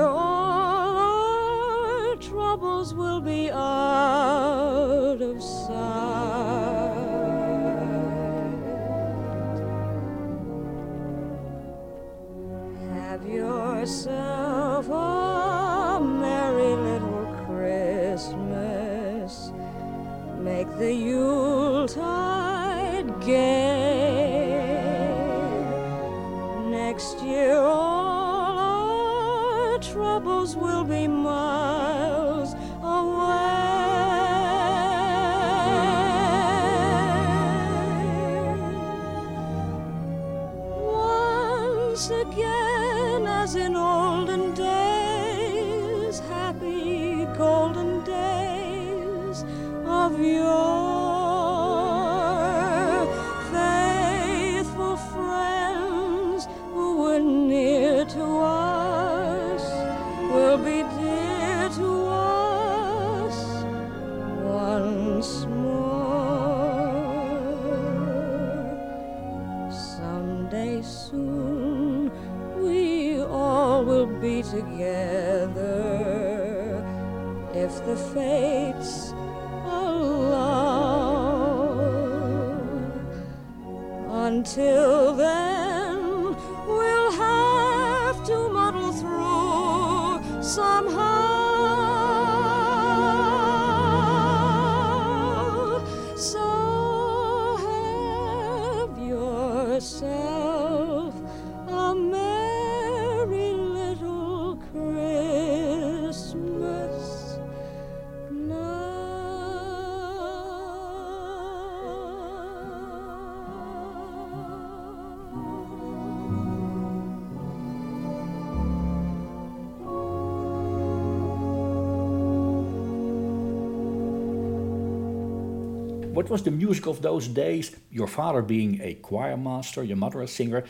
What 126.24 126.32
was 126.32 126.44
the 126.44 126.52
music 126.52 126.88
of 126.88 127.02
those 127.02 127.28
days? 127.28 127.76
Your 127.92 128.08
father 128.08 128.42
being 128.42 128.80
a 128.82 128.94
choir 128.94 129.36
master, 129.36 129.84
your 129.84 129.98
mother 129.98 130.22
a 130.22 130.28
singer. 130.28 130.64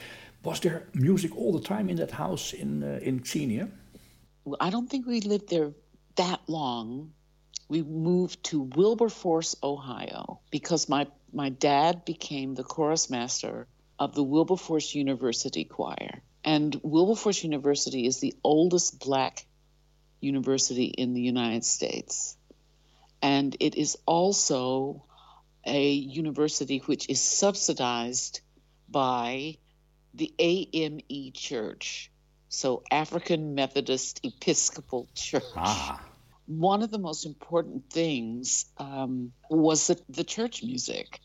Was 0.44 0.60
there 0.62 0.88
music 0.96 1.38
all 1.38 1.54
the 1.54 1.62
time 1.62 1.92
in 1.92 1.98
that 1.98 2.10
house 2.10 2.54
in 2.54 2.82
uh, 2.82 3.00
in 3.04 3.24
Xenia? 3.24 3.70
Well, 4.46 4.58
I 4.60 4.72
don't 4.72 4.90
think 4.90 5.06
we 5.06 5.22
lived 5.22 5.50
there 5.52 5.72
that 6.16 6.40
long. 6.48 7.14
We 7.70 7.84
moved 7.84 8.44
to 8.46 8.64
Wilberforce, 8.76 9.56
Ohio, 9.62 10.40
because 10.50 10.90
my, 10.90 11.06
my 11.32 11.50
dad 11.50 12.04
became 12.04 12.56
the 12.56 12.64
chorus 12.64 13.12
master 13.12 13.68
of 14.00 14.16
the 14.16 14.24
Wilberforce 14.24 14.96
University 14.96 15.66
Choir. 15.66 16.24
And 16.44 16.76
Wilberforce 16.82 17.44
University 17.44 18.08
is 18.08 18.20
the 18.20 18.34
oldest 18.44 19.00
black 19.00 19.46
university 20.20 20.86
in 20.86 21.14
the 21.14 21.22
United 21.22 21.64
States. 21.64 22.36
And 23.22 23.56
it 23.60 23.76
is 23.76 24.00
also 24.08 25.06
a 25.66 25.92
university 25.92 26.80
which 26.80 27.10
is 27.10 27.22
subsidized 27.22 28.42
by 28.90 29.58
the 30.14 30.34
AME 30.40 31.32
Church, 31.34 32.12
so 32.50 32.84
African 32.92 33.56
Methodist 33.56 34.20
Episcopal 34.24 35.08
Church. 35.16 35.44
Ah, 35.56 36.04
One 36.46 36.84
of 36.84 36.92
the 36.92 37.00
most 37.00 37.26
important 37.26 37.90
things 37.90 38.66
um, 38.78 39.32
was 39.50 39.88
the, 39.88 40.00
the 40.10 40.24
church 40.24 40.64
music, 40.64 41.20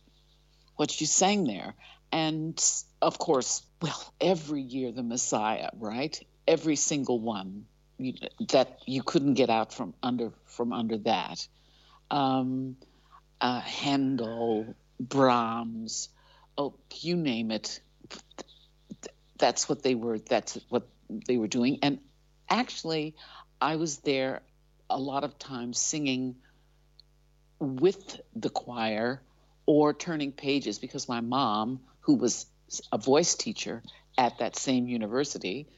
what 0.76 1.00
you 1.00 1.06
sang 1.06 1.44
there. 1.44 1.74
And 2.10 2.62
of 3.02 3.18
course, 3.18 3.62
well, 3.82 4.14
every 4.20 4.62
year 4.62 4.92
the 4.92 5.02
Messiah, 5.02 5.70
right? 5.78 6.18
Every 6.46 6.76
single 6.76 7.20
one 7.20 7.66
you, 7.98 8.14
that 8.52 8.78
you 8.86 9.02
couldn't 9.02 9.34
get 9.34 9.50
out 9.50 9.72
from 9.74 9.94
under 10.02 10.32
from 10.46 10.72
under 10.72 10.96
that. 10.98 11.46
Um, 12.10 12.76
uh, 13.40 13.60
Handel, 13.60 14.74
Brahms, 15.00 16.08
oh, 16.56 16.74
you 17.00 17.16
name 17.16 17.50
it. 17.50 17.80
That's 19.38 19.68
what 19.68 19.82
they 19.82 19.94
were. 19.94 20.18
That's 20.18 20.58
what 20.68 20.88
they 21.08 21.36
were 21.36 21.48
doing. 21.48 21.78
And 21.82 22.00
actually, 22.48 23.14
I 23.60 23.76
was 23.76 23.98
there 23.98 24.42
a 24.90 24.98
lot 24.98 25.24
of 25.24 25.38
times 25.38 25.78
singing 25.78 26.36
with 27.60 28.20
the 28.34 28.50
choir 28.50 29.22
or 29.66 29.92
turning 29.92 30.32
pages 30.32 30.78
because 30.78 31.08
my 31.08 31.20
mom, 31.20 31.80
who 32.00 32.14
was 32.14 32.46
a 32.92 32.98
voice 32.98 33.34
teacher 33.34 33.82
at 34.16 34.38
that 34.38 34.56
same 34.56 34.88
university, 34.88 35.68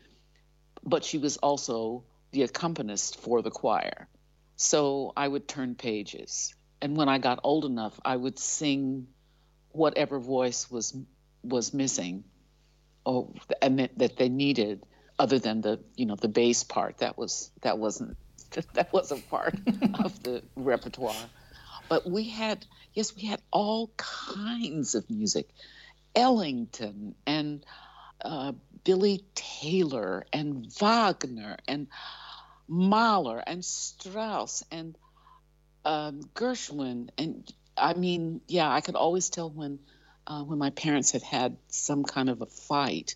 but 0.84 1.04
she 1.04 1.18
was 1.18 1.36
also 1.38 2.04
the 2.32 2.42
accompanist 2.42 3.20
for 3.20 3.42
the 3.42 3.50
choir. 3.50 4.08
So 4.56 5.12
I 5.16 5.26
would 5.26 5.48
turn 5.48 5.74
pages. 5.74 6.54
And 6.82 6.96
when 6.96 7.08
I 7.08 7.18
got 7.18 7.40
old 7.42 7.64
enough, 7.64 7.98
I 8.04 8.16
would 8.16 8.38
sing 8.38 9.08
whatever 9.72 10.18
voice 10.18 10.70
was 10.70 10.96
was 11.42 11.72
missing 11.72 12.24
or 13.04 13.32
and 13.62 13.78
that, 13.78 13.98
that 13.98 14.16
they 14.16 14.28
needed 14.28 14.82
other 15.18 15.38
than 15.38 15.60
the 15.60 15.80
you 15.96 16.06
know 16.06 16.16
the 16.16 16.28
bass 16.28 16.64
part 16.64 16.98
that 16.98 17.16
was 17.16 17.50
that 17.62 17.78
wasn't 17.78 18.16
that 18.74 18.92
wasn't 18.92 19.28
part 19.28 19.54
of 19.94 20.22
the 20.22 20.42
repertoire. 20.56 21.30
But 21.88 22.08
we 22.08 22.28
had 22.28 22.66
yes 22.94 23.14
we 23.14 23.22
had 23.22 23.40
all 23.50 23.92
kinds 23.96 24.94
of 24.94 25.08
music. 25.10 25.48
Ellington 26.16 27.14
and 27.26 27.64
uh, 28.24 28.52
billy 28.82 29.24
taylor 29.34 30.26
and 30.32 30.66
wagner 30.80 31.56
and 31.68 31.86
mahler 32.66 33.42
and 33.46 33.64
strauss 33.64 34.64
and 34.70 34.96
um, 35.84 36.22
gershwin. 36.34 37.10
And 37.18 37.52
i 37.76 37.94
mean 37.94 38.40
yeah 38.46 38.70
i 38.70 38.80
could 38.82 38.96
always 38.96 39.30
tell 39.30 39.48
when 39.48 39.78
uh, 40.26 40.42
when 40.44 40.58
my 40.58 40.70
parents 40.70 41.12
had 41.12 41.22
had 41.22 41.56
some 41.68 42.04
kind 42.04 42.28
of 42.28 42.40
a 42.42 42.46
fight 42.46 43.14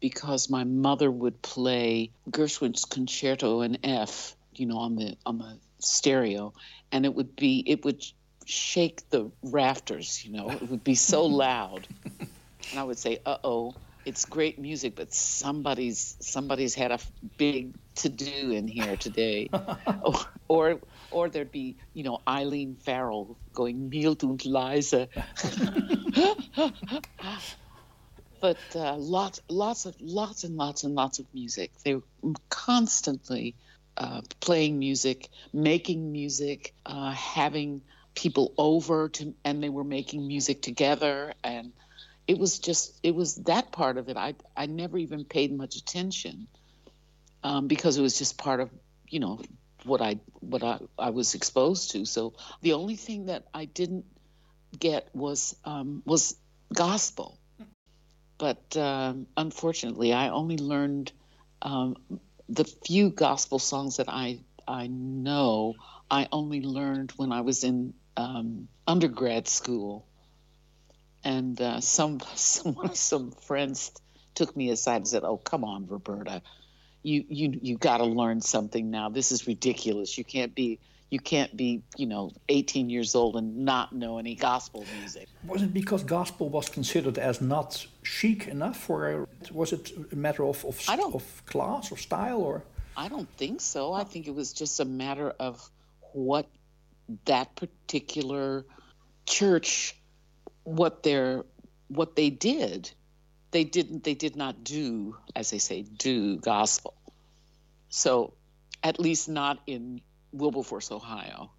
because 0.00 0.50
my 0.50 0.64
mother 0.64 1.10
would 1.10 1.40
play 1.42 2.10
Gershwin's 2.30 2.84
concerto 2.84 3.62
in 3.62 3.78
F, 3.84 4.36
you 4.54 4.66
know, 4.66 4.78
on 4.78 4.96
the 4.96 5.16
on 5.24 5.38
the 5.38 5.58
stereo, 5.78 6.52
and 6.92 7.04
it 7.04 7.14
would 7.14 7.36
be 7.36 7.62
it 7.66 7.84
would 7.84 8.02
shake 8.44 9.08
the 9.10 9.30
rafters, 9.42 10.24
you 10.24 10.32
know, 10.32 10.50
it 10.50 10.68
would 10.68 10.84
be 10.84 10.94
so 10.94 11.24
loud, 11.44 11.88
and 12.20 12.78
I 12.78 12.82
would 12.82 12.98
say, 12.98 13.18
"Uh 13.24 13.38
oh." 13.44 13.74
It's 14.06 14.26
great 14.26 14.58
music, 14.58 14.96
but 14.96 15.14
somebody's 15.14 16.16
somebody's 16.20 16.74
had 16.74 16.92
a 16.92 16.98
big 17.38 17.74
to 17.96 18.10
do 18.10 18.50
in 18.50 18.68
here 18.68 18.98
today, 18.98 19.48
or, 20.02 20.14
or 20.46 20.80
or 21.10 21.28
there'd 21.28 21.52
be 21.52 21.76
you 21.92 22.04
know 22.04 22.20
Eileen 22.28 22.76
Farrell 22.76 23.38
going 23.52 23.90
mild 23.90 24.24
und 24.24 24.44
leise, 24.44 25.08
but 28.44 28.58
uh, 28.76 28.94
lots, 28.96 29.40
lots 29.48 29.86
of, 29.86 29.96
lots 30.00 30.44
and 30.44 30.54
lots 30.54 30.84
and 30.84 30.94
lots 30.94 31.18
of 31.18 31.24
music. 31.32 31.70
They 31.82 31.94
were 31.94 32.02
constantly 32.50 33.54
uh, 33.96 34.20
playing 34.40 34.78
music, 34.78 35.30
making 35.54 36.12
music, 36.12 36.74
uh, 36.84 37.12
having 37.12 37.80
people 38.14 38.52
over 38.58 39.08
to, 39.08 39.34
and 39.46 39.62
they 39.62 39.70
were 39.70 39.82
making 39.82 40.26
music 40.26 40.60
together. 40.60 41.32
And 41.42 41.72
it 42.26 42.38
was 42.38 42.58
just, 42.58 43.00
it 43.02 43.14
was 43.14 43.36
that 43.46 43.72
part 43.72 43.96
of 43.96 44.10
it. 44.10 44.18
I, 44.18 44.34
I 44.54 44.66
never 44.66 44.98
even 44.98 45.24
paid 45.24 45.56
much 45.56 45.76
attention 45.76 46.46
um, 47.42 47.66
because 47.66 47.96
it 47.96 48.02
was 48.02 48.18
just 48.18 48.36
part 48.36 48.60
of, 48.60 48.68
you 49.08 49.20
know, 49.20 49.40
what 49.84 50.00
I, 50.02 50.18
what 50.40 50.62
I, 50.62 50.78
I 50.98 51.10
was 51.10 51.34
exposed 51.34 51.92
to. 51.92 52.04
So 52.04 52.34
the 52.62 52.72
only 52.74 52.96
thing 52.96 53.26
that 53.26 53.46
I 53.54 53.66
didn't 53.66 54.04
get 54.78 55.08
was, 55.14 55.56
um, 55.64 56.02
was 56.06 56.36
gospel 56.72 57.38
but 58.38 58.76
um, 58.76 59.26
unfortunately, 59.36 60.12
I 60.12 60.28
only 60.28 60.58
learned 60.58 61.12
um, 61.62 61.96
the 62.48 62.64
few 62.64 63.10
gospel 63.10 63.58
songs 63.58 63.96
that 63.98 64.08
I 64.08 64.40
I 64.66 64.86
know. 64.88 65.74
I 66.10 66.28
only 66.32 66.60
learned 66.60 67.12
when 67.16 67.32
I 67.32 67.40
was 67.42 67.64
in 67.64 67.94
um, 68.16 68.68
undergrad 68.86 69.48
school, 69.48 70.06
and 71.22 71.60
uh, 71.60 71.80
some 71.80 72.20
some 72.34 72.90
some 72.94 73.30
friends 73.32 73.92
took 74.34 74.56
me 74.56 74.70
aside 74.70 74.96
and 74.96 75.08
said, 75.08 75.24
"Oh, 75.24 75.36
come 75.36 75.64
on, 75.64 75.86
Roberta, 75.86 76.42
you 77.04 77.24
you 77.28 77.58
you 77.62 77.78
got 77.78 77.98
to 77.98 78.04
learn 78.04 78.40
something 78.40 78.90
now. 78.90 79.08
This 79.08 79.30
is 79.30 79.46
ridiculous. 79.46 80.18
You 80.18 80.24
can't 80.24 80.54
be." 80.54 80.80
You 81.10 81.20
can't 81.20 81.56
be, 81.56 81.80
you 81.96 82.06
know, 82.06 82.32
18 82.48 82.90
years 82.90 83.14
old 83.14 83.36
and 83.36 83.58
not 83.58 83.92
know 83.92 84.18
any 84.18 84.34
gospel 84.34 84.84
music. 84.98 85.28
Was 85.46 85.62
it 85.62 85.72
because 85.72 86.02
gospel 86.02 86.48
was 86.48 86.68
considered 86.68 87.18
as 87.18 87.40
not 87.40 87.86
chic 88.02 88.48
enough, 88.48 88.90
or 88.90 89.28
was 89.52 89.72
it 89.72 89.92
a 90.10 90.16
matter 90.16 90.44
of 90.44 90.64
of, 90.64 90.88
of 91.14 91.46
class 91.46 91.92
or 91.92 91.98
style, 91.98 92.40
or 92.40 92.64
I 92.96 93.06
don't 93.08 93.28
think 93.36 93.60
so. 93.60 93.92
I 93.92 94.02
think 94.02 94.26
it 94.26 94.34
was 94.34 94.52
just 94.52 94.80
a 94.80 94.84
matter 94.84 95.30
of 95.38 95.70
what 96.12 96.48
that 97.26 97.54
particular 97.54 98.64
church 99.26 99.94
what 100.64 101.02
their 101.02 101.44
what 101.88 102.16
they 102.16 102.30
did. 102.30 102.90
They 103.54 103.62
didn't 103.62 104.02
they 104.02 104.14
did 104.14 104.34
not 104.34 104.64
do, 104.64 105.16
as 105.36 105.50
they 105.50 105.58
say, 105.58 105.82
do 105.82 106.38
gospel. 106.38 106.92
So 107.88 108.34
at 108.82 108.98
least 108.98 109.28
not 109.28 109.60
in 109.68 110.00
Wilberforce, 110.32 110.90
Ohio. 110.90 111.52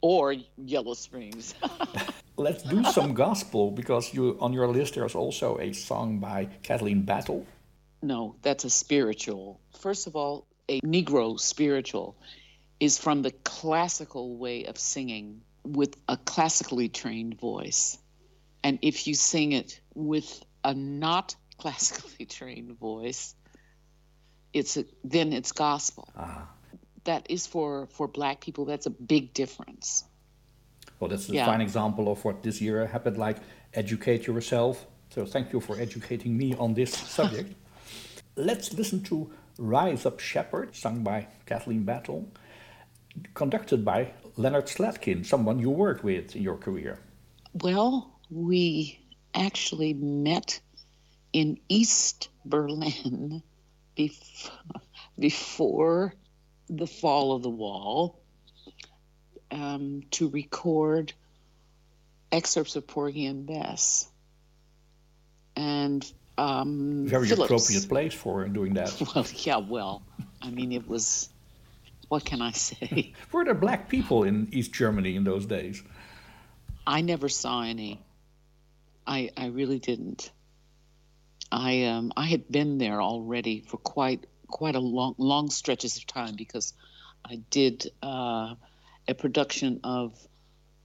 Or 0.00 0.36
Yellow 0.56 0.94
Springs. 0.94 1.56
let's 2.36 2.62
do 2.62 2.84
some 2.84 3.14
gospel 3.14 3.72
because 3.72 4.14
you 4.14 4.38
on 4.40 4.52
your 4.52 4.68
list 4.68 4.94
there's 4.94 5.16
also 5.16 5.58
a 5.58 5.72
song 5.72 6.20
by 6.20 6.44
Kathleen 6.62 7.02
Battle. 7.02 7.44
no, 8.00 8.36
that's 8.42 8.62
a 8.62 8.70
spiritual. 8.70 9.60
First 9.80 10.06
of 10.06 10.14
all, 10.14 10.46
a 10.68 10.80
Negro 10.82 11.36
spiritual 11.40 12.16
is 12.78 12.96
from 12.96 13.22
the 13.22 13.32
classical 13.42 14.36
way 14.36 14.66
of 14.66 14.78
singing 14.78 15.42
with 15.64 15.96
a 16.06 16.16
classically 16.16 16.88
trained 16.88 17.40
voice. 17.40 17.98
And 18.62 18.78
if 18.82 19.08
you 19.08 19.14
sing 19.14 19.50
it 19.50 19.80
with 19.94 20.44
a 20.62 20.74
not 20.74 21.34
classically 21.60 22.26
trained 22.38 22.78
voice, 22.78 23.34
it's 24.52 24.76
a, 24.76 24.84
then 25.04 25.32
it's 25.32 25.52
gospel. 25.52 26.08
Ah. 26.16 26.48
That 27.04 27.22
is 27.30 27.46
for 27.46 27.86
for 27.96 28.06
black 28.08 28.40
people. 28.46 28.64
That's 28.66 28.86
a 28.86 28.94
big 29.14 29.32
difference. 29.32 30.04
Well, 30.98 31.08
that's 31.10 31.28
a 31.30 31.32
Yeah. 31.32 31.46
fine 31.46 31.62
example 31.68 32.04
of 32.12 32.24
what 32.24 32.42
this 32.42 32.60
year 32.60 32.86
happened. 32.86 33.16
Like, 33.16 33.38
educate 33.72 34.26
yourself. 34.26 34.86
So, 35.14 35.24
thank 35.26 35.52
you 35.54 35.60
for 35.60 35.74
educating 35.80 36.36
me 36.36 36.48
on 36.58 36.74
this 36.74 36.92
subject. 37.18 37.54
Let's 38.36 38.72
listen 38.80 39.02
to 39.04 39.16
Rise 39.58 40.06
Up 40.06 40.20
Shepherd, 40.20 40.74
sung 40.74 41.02
by 41.02 41.26
Kathleen 41.46 41.84
Battle, 41.84 42.20
conducted 43.34 43.84
by 43.84 44.12
Leonard 44.36 44.66
Slatkin, 44.68 45.24
someone 45.24 45.58
you 45.58 45.70
worked 45.70 46.04
with 46.04 46.36
in 46.36 46.42
your 46.42 46.56
career. 46.58 46.98
Well, 47.52 47.92
we 48.30 48.98
actually 49.34 49.94
met 49.94 50.60
in 51.32 51.58
East 51.68 52.28
Berlin 52.44 53.42
bef- 53.96 54.50
before 55.18 56.14
the 56.68 56.86
fall 56.86 57.32
of 57.32 57.42
the 57.42 57.50
wall 57.50 58.20
um, 59.50 60.02
to 60.12 60.28
record 60.28 61.12
excerpts 62.32 62.76
of 62.76 62.86
Porgy 62.86 63.26
and 63.26 63.46
Bess. 63.46 64.08
And 65.56 66.10
um, 66.38 67.06
Very 67.06 67.26
Phillips- 67.28 67.50
appropriate 67.50 67.88
place 67.88 68.14
for 68.14 68.46
doing 68.48 68.74
that. 68.74 68.90
Well, 69.14 69.26
yeah, 69.34 69.56
well, 69.56 70.02
I 70.40 70.50
mean, 70.50 70.72
it 70.72 70.86
was. 70.88 71.28
What 72.08 72.24
can 72.24 72.42
I 72.42 72.50
say? 72.50 73.12
Were 73.32 73.44
there 73.44 73.54
black 73.54 73.88
people 73.88 74.24
in 74.24 74.48
East 74.52 74.72
Germany 74.72 75.14
in 75.14 75.22
those 75.22 75.46
days? 75.46 75.80
I 76.86 77.02
never 77.02 77.28
saw 77.28 77.62
any. 77.62 78.00
I 79.06 79.30
I 79.36 79.46
really 79.46 79.78
didn't. 79.78 80.32
I 81.52 81.84
um 81.84 82.12
I 82.16 82.26
had 82.26 82.50
been 82.50 82.78
there 82.78 83.00
already 83.02 83.60
for 83.60 83.76
quite 83.76 84.26
quite 84.46 84.74
a 84.76 84.80
long 84.80 85.14
long 85.18 85.50
stretches 85.50 85.96
of 85.96 86.06
time 86.06 86.36
because 86.36 86.74
I 87.24 87.36
did 87.50 87.90
uh, 88.02 88.54
a 89.06 89.14
production 89.14 89.80
of 89.84 90.16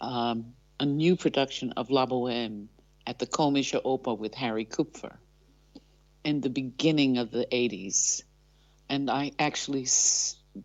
um, 0.01 0.53
a 0.79 0.85
new 0.85 1.15
production 1.15 1.73
of 1.73 1.89
La 1.89 2.05
Boheme 2.05 2.67
at 3.07 3.19
the 3.19 3.27
Komische 3.27 3.81
Oper 3.83 4.17
with 4.17 4.33
Harry 4.33 4.65
Kupfer 4.65 5.17
in 6.23 6.41
the 6.41 6.49
beginning 6.49 7.17
of 7.17 7.31
the 7.31 7.47
80s. 7.51 8.23
And 8.89 9.09
I 9.09 9.31
actually 9.39 9.87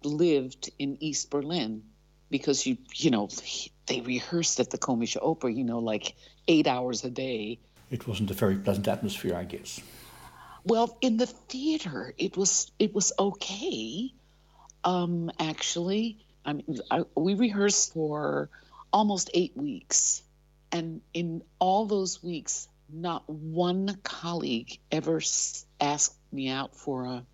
lived 0.03 0.71
in 0.79 0.99
East 1.01 1.31
Berlin 1.31 1.83
because 2.31 2.67
you 2.67 2.77
you 2.95 3.11
know 3.11 3.29
they 3.87 4.01
rehearsed 4.01 4.61
at 4.61 4.71
the 4.71 4.79
Komische 4.79 5.21
Oper, 5.21 5.55
you 5.55 5.65
know, 5.65 5.79
like 5.79 6.15
eight 6.49 6.67
hours 6.67 7.05
a 7.05 7.11
day. 7.11 7.61
It 7.91 8.07
wasn't 8.07 8.31
a 8.31 8.35
very 8.35 8.57
pleasant 8.57 8.89
atmosphere, 8.89 9.35
I 9.35 9.45
guess. 9.45 9.81
Well, 10.65 10.97
in 11.01 11.17
the 11.17 11.27
theater, 11.27 12.15
it 12.19 12.37
was 12.37 12.71
it 12.79 12.95
was 12.95 13.13
okay. 13.19 14.13
Um, 14.85 15.31
actually, 15.39 16.19
I 16.45 16.53
mean, 16.55 16.79
I, 16.91 17.05
we 17.15 17.35
rehearsed 17.35 17.93
for 17.93 18.51
almost 18.93 19.31
eight 19.35 19.57
weeks, 19.57 20.23
and 20.71 21.01
in 21.15 21.43
all 21.59 21.87
those 21.87 22.23
weeks, 22.23 22.69
not 22.93 23.29
one 23.29 23.99
colleague 24.03 24.79
ever 24.93 25.21
asked 25.81 26.17
me 26.33 26.49
out 26.49 26.77
for 26.77 27.05
a 27.05 27.25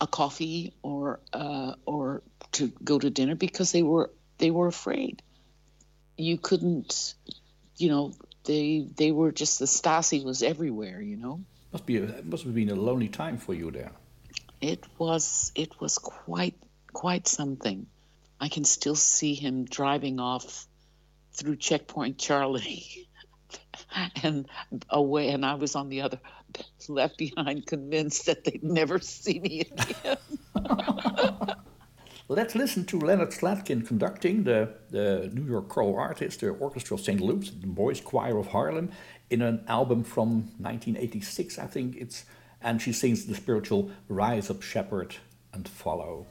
a 0.00 0.06
coffee 0.06 0.72
or 0.82 1.20
uh, 1.32 1.74
or 1.84 2.22
to 2.52 2.72
go 2.82 2.98
to 2.98 3.10
dinner 3.10 3.34
because 3.34 3.72
they 3.72 3.82
were 3.82 4.10
they 4.38 4.50
were 4.50 4.66
afraid. 4.66 5.22
You 6.16 6.38
couldn't, 6.38 7.14
you 7.76 7.88
know, 7.88 8.14
they 8.44 8.86
they 8.96 9.12
were 9.12 9.32
just 9.32 9.58
the 9.58 9.66
Stasi 9.66 10.24
was 10.24 10.42
everywhere, 10.42 11.00
you 11.00 11.16
know. 11.16 11.40
Must 11.72 11.86
be 11.86 11.98
a, 11.98 12.04
it 12.04 12.26
must 12.26 12.44
have 12.44 12.54
been 12.54 12.70
a 12.70 12.74
lonely 12.74 13.08
time 13.08 13.38
for 13.38 13.54
you 13.54 13.70
there. 13.70 13.92
It 14.60 14.84
was 14.98 15.52
it 15.54 15.80
was 15.80 15.98
quite 15.98 16.56
quite 16.92 17.28
something. 17.28 17.86
I 18.40 18.48
can 18.48 18.64
still 18.64 18.96
see 18.96 19.34
him 19.34 19.64
driving 19.64 20.18
off 20.18 20.66
through 21.32 21.56
checkpoint 21.56 22.18
Charlie 22.18 23.08
and 24.22 24.48
away 24.88 25.28
and 25.30 25.44
I 25.44 25.54
was 25.54 25.76
on 25.76 25.88
the 25.88 26.02
other 26.02 26.20
left 26.88 27.18
behind 27.18 27.66
convinced 27.66 28.26
that 28.26 28.44
they'd 28.44 28.64
never 28.64 28.98
see 28.98 29.38
me 29.38 29.60
again. 29.60 30.16
Let's 32.30 32.54
listen 32.54 32.84
to 32.84 32.96
Leonard 32.96 33.30
Slatkin 33.30 33.84
conducting 33.84 34.44
the, 34.44 34.72
the 34.90 35.28
New 35.34 35.44
York 35.44 35.68
choral 35.68 35.98
artist, 35.98 36.38
the 36.38 36.50
Orchestra 36.50 36.94
of 36.94 37.00
St. 37.00 37.20
Luke's, 37.20 37.50
the 37.50 37.66
Boys 37.66 38.00
Choir 38.00 38.38
of 38.38 38.46
Harlem, 38.46 38.92
in 39.30 39.42
an 39.42 39.64
album 39.66 40.04
from 40.04 40.52
1986, 40.58 41.58
I 41.58 41.66
think 41.66 41.96
it's, 41.96 42.24
and 42.62 42.80
she 42.80 42.92
sings 42.92 43.26
the 43.26 43.34
spiritual 43.34 43.90
Rise 44.06 44.48
Up 44.48 44.62
Shepherd 44.62 45.16
and 45.52 45.68
Follow. 45.68 46.28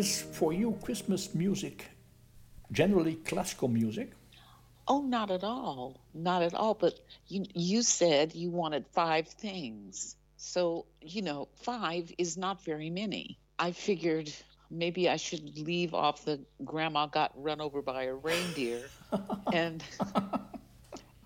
Is 0.00 0.22
for 0.22 0.54
you 0.54 0.78
Christmas 0.82 1.34
music 1.34 1.90
generally 2.72 3.16
classical 3.16 3.68
music? 3.68 4.12
Oh, 4.88 5.02
not 5.02 5.30
at 5.30 5.44
all. 5.44 6.00
Not 6.14 6.42
at 6.42 6.54
all. 6.54 6.72
But 6.72 6.94
you 7.28 7.44
you 7.52 7.82
said 7.82 8.34
you 8.34 8.50
wanted 8.50 8.86
five 8.94 9.28
things. 9.28 10.16
So, 10.38 10.86
you 11.02 11.20
know, 11.20 11.48
five 11.54 12.10
is 12.16 12.38
not 12.38 12.64
very 12.64 12.88
many. 12.88 13.38
I 13.58 13.72
figured 13.72 14.32
maybe 14.70 15.06
I 15.06 15.16
should 15.16 15.58
leave 15.58 15.92
off 15.92 16.24
the 16.24 16.40
grandma 16.64 17.04
got 17.06 17.30
run 17.34 17.60
over 17.60 17.82
by 17.82 18.04
a 18.04 18.14
reindeer 18.14 18.80
and 19.52 19.84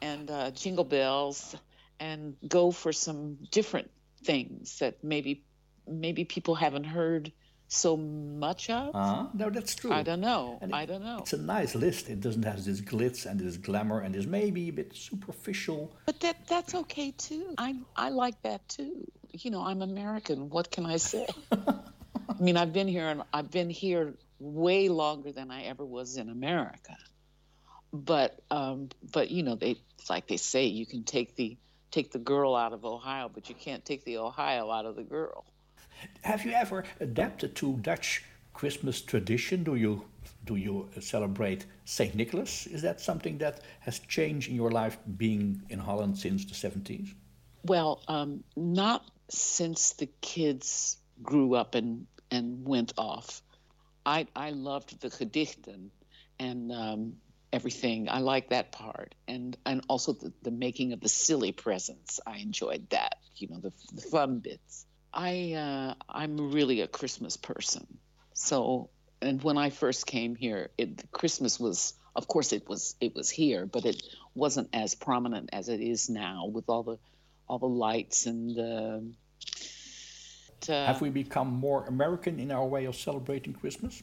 and 0.03 0.29
uh, 0.29 0.51
jingle 0.51 0.89
bells 0.97 1.55
and 2.01 2.35
go 2.49 2.73
for 2.73 2.93
some 2.93 3.39
different 3.53 3.89
things 4.25 4.81
that 4.81 5.05
maybe 5.05 5.45
maybe 5.87 6.25
people 6.25 6.57
haven't 6.57 6.89
heard 6.99 7.31
so 7.75 7.97
much 7.97 8.71
of. 8.71 8.95
Uh-huh. 8.95 9.27
No, 9.35 9.51
that's 9.51 9.75
true. 9.75 9.93
I 9.93 10.03
don't 10.03 10.21
know. 10.21 10.59
And 10.63 10.71
it- 10.73 10.75
I 10.75 10.87
don't 10.87 11.03
know. 11.03 11.19
It's 11.19 11.33
a 11.33 11.39
nice 11.39 11.75
list. 11.75 12.09
It 12.09 12.21
doesn't 12.21 12.45
have 12.45 12.65
this 12.65 12.81
glitz 12.81 13.27
and 13.27 13.39
this 13.41 13.57
glamour 13.57 14.01
and 14.01 14.15
is 14.17 14.27
maybe 14.27 14.69
a 14.69 14.73
bit 14.73 14.95
superficial. 14.95 15.95
But 16.07 16.21
that 16.21 16.47
that's 16.47 16.75
okay 16.75 17.11
too. 17.13 17.55
I 17.59 17.77
I 17.97 18.09
like 18.11 18.41
that 18.43 18.69
too. 18.69 19.11
You 19.33 19.51
know, 19.51 19.63
I'm 19.63 19.83
American. 19.83 20.49
What 20.51 20.71
can 20.71 20.87
I 20.87 20.97
say? 20.99 21.27
I 21.53 22.41
mean, 22.41 22.57
I've 22.57 22.73
been 22.73 22.89
here 22.89 23.09
and 23.09 23.23
I've 23.33 23.51
been 23.51 23.71
here 23.71 24.15
way 24.39 24.89
longer 24.89 25.33
than 25.33 25.51
I 25.51 25.65
ever 25.65 25.85
was 25.85 26.17
in 26.17 26.29
America. 26.29 26.97
But 27.93 28.41
um, 28.51 28.89
but 29.13 29.31
you 29.31 29.43
know, 29.43 29.55
they 29.55 29.77
it's 29.99 30.11
like 30.11 30.27
they 30.27 30.37
say 30.37 30.67
you 30.67 30.87
can 30.87 31.05
take 31.05 31.37
the 31.37 31.57
take 31.91 32.11
the 32.11 32.19
girl 32.19 32.55
out 32.57 32.73
of 32.73 32.85
Ohio, 32.85 33.31
but 33.33 33.49
you 33.49 33.55
can't 33.55 33.85
take 33.85 34.05
the 34.05 34.19
Ohio 34.19 34.71
out 34.71 34.85
of 34.85 34.97
the 34.97 35.05
girl. 35.05 35.45
Have 36.23 36.45
you 36.45 36.53
ever 36.53 36.85
adapted 37.01 37.55
to 37.57 37.77
Dutch 37.79 38.25
Christmas 38.53 39.01
tradition? 39.03 39.65
Do 39.65 39.75
you 39.75 40.05
do 40.45 40.57
you 40.57 40.89
celebrate 41.01 41.67
Saint 41.85 42.15
Nicholas? 42.15 42.67
Is 42.67 42.83
that 42.83 43.01
something 43.01 43.39
that 43.39 43.61
has 43.81 43.99
changed 44.01 44.49
in 44.51 44.57
your 44.57 44.71
life 44.71 44.99
being 45.17 45.63
in 45.71 45.79
Holland 45.79 46.19
since 46.19 46.45
the 46.45 46.55
70s? 46.55 47.15
Well, 47.65 48.03
um, 48.09 48.45
not 48.57 49.07
since 49.29 49.95
the 49.95 50.09
kids 50.21 50.99
grew 51.23 51.55
up 51.55 51.75
and, 51.75 52.07
and 52.31 52.67
went 52.67 52.93
off. 52.99 53.43
I, 54.05 54.27
I 54.37 54.51
loved 54.51 55.01
the 55.01 55.09
gedichten 55.09 55.89
and 56.39 56.71
um, 56.73 57.15
everything. 57.53 58.09
I 58.11 58.19
like 58.19 58.51
that 58.51 58.71
part. 58.71 59.15
And, 59.27 59.57
and 59.65 59.83
also 59.89 60.13
the, 60.13 60.33
the 60.43 60.51
making 60.51 60.93
of 60.93 61.01
the 61.01 61.09
silly 61.09 61.53
presents. 61.53 62.21
I 62.27 62.39
enjoyed 62.39 62.91
that, 62.91 63.17
you 63.37 63.49
know, 63.49 63.61
the, 63.61 63.73
the 63.95 64.03
fun 64.03 64.41
bits. 64.41 64.85
I, 65.15 65.53
uh, 65.55 65.95
I'm 66.09 66.51
really 66.53 66.81
a 66.81 66.89
Christmas 66.89 67.37
person. 67.37 67.87
So, 68.35 68.91
and 69.23 69.43
when 69.43 69.57
I 69.57 69.71
first 69.71 70.07
came 70.07 70.35
here, 70.35 70.71
it, 70.77 71.11
Christmas 71.13 71.61
was, 71.61 71.95
of 72.17 72.27
course, 72.27 72.53
it 72.53 72.69
was 72.69 72.97
it 73.01 73.15
was 73.15 73.31
here, 73.31 73.65
but 73.65 73.85
it 73.85 74.03
wasn't 74.35 74.69
as 74.73 74.95
prominent 74.95 75.51
as 75.53 75.69
it 75.69 75.81
is 75.81 76.11
now 76.11 76.47
with 76.47 76.69
all 76.69 76.83
the 76.83 76.99
all 77.49 77.59
the 77.59 77.67
lights 77.69 78.27
and 78.27 78.57
the. 78.57 79.13
uh, 80.69 80.87
Have 80.87 81.01
we 81.01 81.11
become 81.11 81.49
more 81.49 81.87
American 81.87 82.41
in 82.41 82.51
our 82.51 82.67
way 82.67 82.87
of 82.87 82.97
celebrating 82.97 83.53
Christmas? 83.55 84.03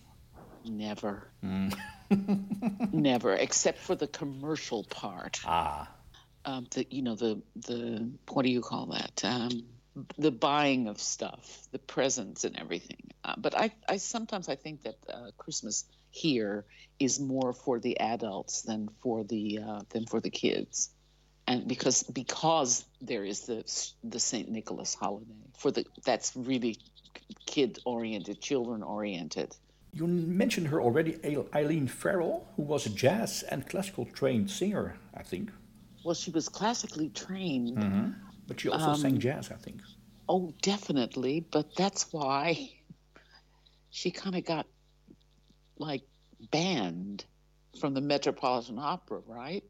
Never. 0.65 1.27
Never, 2.91 3.33
except 3.35 3.79
for 3.79 3.95
the 3.95 4.07
commercial 4.07 4.83
part. 4.83 5.39
Ah, 5.45 5.89
Um, 6.45 6.67
the 6.71 6.85
you 6.89 7.01
know 7.01 7.15
the 7.15 7.41
the 7.55 8.11
what 8.29 8.43
do 8.43 8.49
you 8.49 8.61
call 8.61 8.87
that? 8.87 9.23
Um, 9.23 9.63
the 10.17 10.31
buying 10.31 10.87
of 10.87 10.99
stuff, 10.99 11.67
the 11.71 11.79
presents 11.79 12.43
and 12.43 12.57
everything. 12.57 13.11
Uh, 13.23 13.33
but 13.37 13.57
I, 13.57 13.71
I 13.87 13.97
sometimes 13.97 14.47
I 14.47 14.55
think 14.55 14.83
that 14.83 14.95
uh, 15.11 15.31
Christmas 15.37 15.85
here 16.11 16.65
is 16.99 17.19
more 17.19 17.53
for 17.53 17.79
the 17.79 17.99
adults 17.99 18.61
than 18.61 18.89
for 19.01 19.23
the 19.23 19.59
uh, 19.59 19.81
than 19.89 20.05
for 20.05 20.19
the 20.21 20.29
kids, 20.29 20.89
and 21.47 21.67
because 21.67 22.03
because 22.03 22.85
there 23.01 23.25
is 23.25 23.41
the 23.41 23.63
the 24.03 24.19
Saint 24.19 24.49
Nicholas 24.49 24.93
holiday 24.93 25.31
for 25.57 25.71
the 25.71 25.85
that's 26.05 26.35
really 26.35 26.77
kid 27.45 27.79
oriented, 27.85 28.41
children 28.41 28.83
oriented. 28.83 29.55
you 29.93 30.07
mentioned 30.07 30.67
her 30.67 30.81
already, 30.81 31.17
Eileen 31.53 31.87
Farrell, 31.87 32.47
who 32.55 32.63
was 32.63 32.85
a 32.85 32.89
jazz 32.89 33.43
and 33.43 33.67
classical 33.67 34.05
trained 34.05 34.49
singer, 34.49 34.95
I 35.13 35.23
think. 35.23 35.51
Well, 36.03 36.15
she 36.15 36.31
was 36.31 36.49
classically 36.49 37.09
trained. 37.09 37.77
But 38.51 38.59
she 38.59 38.67
also 38.67 38.95
sang 38.95 39.17
jazz, 39.17 39.49
I 39.49 39.55
think. 39.55 39.79
Oh, 40.27 40.53
definitely. 40.61 41.39
But 41.39 41.73
that's 41.73 42.11
why 42.11 42.69
she 43.91 44.11
kind 44.11 44.35
of 44.35 44.43
got 44.43 44.67
like 45.77 46.01
banned 46.51 47.23
from 47.79 47.93
the 47.93 48.01
Metropolitan 48.01 48.77
Opera, 48.77 49.21
right? 49.25 49.63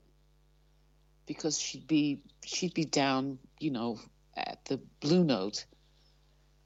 Because 1.27 1.59
she'd 1.59 1.85
be 1.85 2.21
she'd 2.43 2.73
be 2.73 2.85
down, 2.85 3.37
you 3.59 3.69
know, 3.69 3.99
at 4.35 4.65
the 4.65 4.79
Blue 4.99 5.23
Note, 5.23 5.63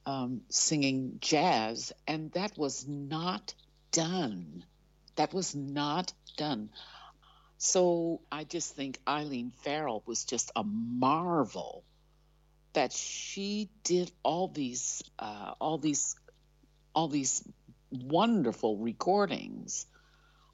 um, 0.06 0.40
singing 0.48 1.18
jazz, 1.20 1.92
and 2.08 2.32
that 2.32 2.58
was 2.58 2.88
not 2.88 3.54
done. 3.92 4.64
That 5.18 5.34
was 5.34 5.54
not 5.54 6.14
done. 6.38 6.70
So 7.58 8.22
I 8.32 8.46
just 8.46 8.74
think 8.74 9.02
Eileen 9.06 9.52
Farrell 9.66 10.02
was 10.06 10.24
just 10.24 10.54
a 10.56 10.64
marvel 10.64 11.84
that 12.76 12.92
she 12.94 13.70
did 13.84 14.12
all 14.22 14.48
these 14.48 15.02
uh, 15.18 15.54
all 15.60 15.78
these 15.78 16.16
all 16.94 17.08
these 17.08 17.44
wonderful 17.90 18.78
recordings 18.78 19.86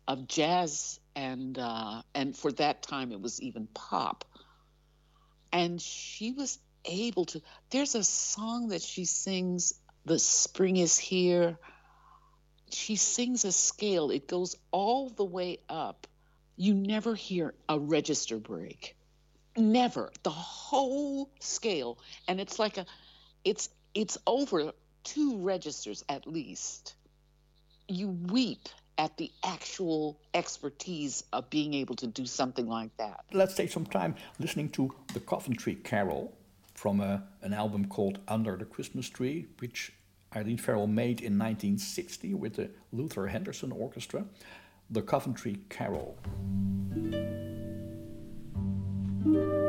of 0.07 0.27
jazz 0.27 0.99
and 1.15 1.57
uh, 1.60 2.01
and 2.15 2.36
for 2.38 2.51
that 2.53 2.81
time 2.84 3.12
it 3.12 3.19
was 3.19 3.41
even 3.41 3.67
pop. 3.67 4.23
And 5.51 5.81
she 5.81 6.31
was 6.31 6.57
able 6.86 7.25
to 7.25 7.41
there's 7.71 7.95
a 7.95 8.03
song 8.03 8.69
that 8.69 8.81
she 8.81 9.05
sings 9.05 9.73
the 10.05 10.19
spring 10.19 10.77
is 10.77 10.97
here. 10.97 11.57
She 12.71 12.95
sings 12.95 13.45
a 13.45 13.51
scale. 13.51 14.12
It 14.12 14.27
goes 14.27 14.55
all 14.71 15.10
the 15.10 15.25
way 15.25 15.60
up. 15.67 16.07
You 16.55 16.73
never 16.73 17.15
hear 17.15 17.53
a 17.67 17.79
register 17.79 18.38
break 18.38 18.95
never 19.58 20.12
the 20.24 20.30
whole 20.30 21.30
scale 21.40 21.98
and 22.28 22.40
it's 22.40 22.58
like 22.60 22.78
a 22.78 22.86
it's 23.44 23.70
it's 23.94 24.18
over 24.26 24.72
two 25.04 25.38
registers 25.40 26.04
at 26.10 26.26
least 26.26 26.96
you 27.88 28.08
weep 28.08 28.70
at 28.98 29.18
the 29.18 29.32
actual 29.44 30.20
expertise 30.34 31.24
of 31.34 31.50
being 31.50 31.74
able 31.74 31.96
to 31.96 32.08
do 32.08 32.26
something 32.26 32.68
like 32.68 32.96
that 32.98 33.26
Let's 33.34 33.56
take 33.56 33.72
some 33.72 33.86
time 33.86 34.16
listening 34.40 34.70
to 34.70 34.94
the 35.14 35.20
Coventry 35.20 35.76
Carol 35.76 36.34
from 36.82 37.00
a, 37.00 37.24
an 37.44 37.54
album 37.54 37.88
called 37.88 38.18
Under 38.28 38.56
the 38.58 38.66
Christmas 38.66 39.08
Tree, 39.08 39.46
which 39.60 39.94
Eileen 40.36 40.58
Farrell 40.58 40.88
made 40.88 41.20
in 41.20 41.38
1960 41.38 42.34
with 42.34 42.56
the 42.56 42.72
Luther 42.92 43.28
Henderson 43.28 43.72
Orchestra. 43.72 44.26
The 44.90 45.04
Coventry 45.04 45.60
Carol. 45.70 46.18
Lolly 49.23 49.61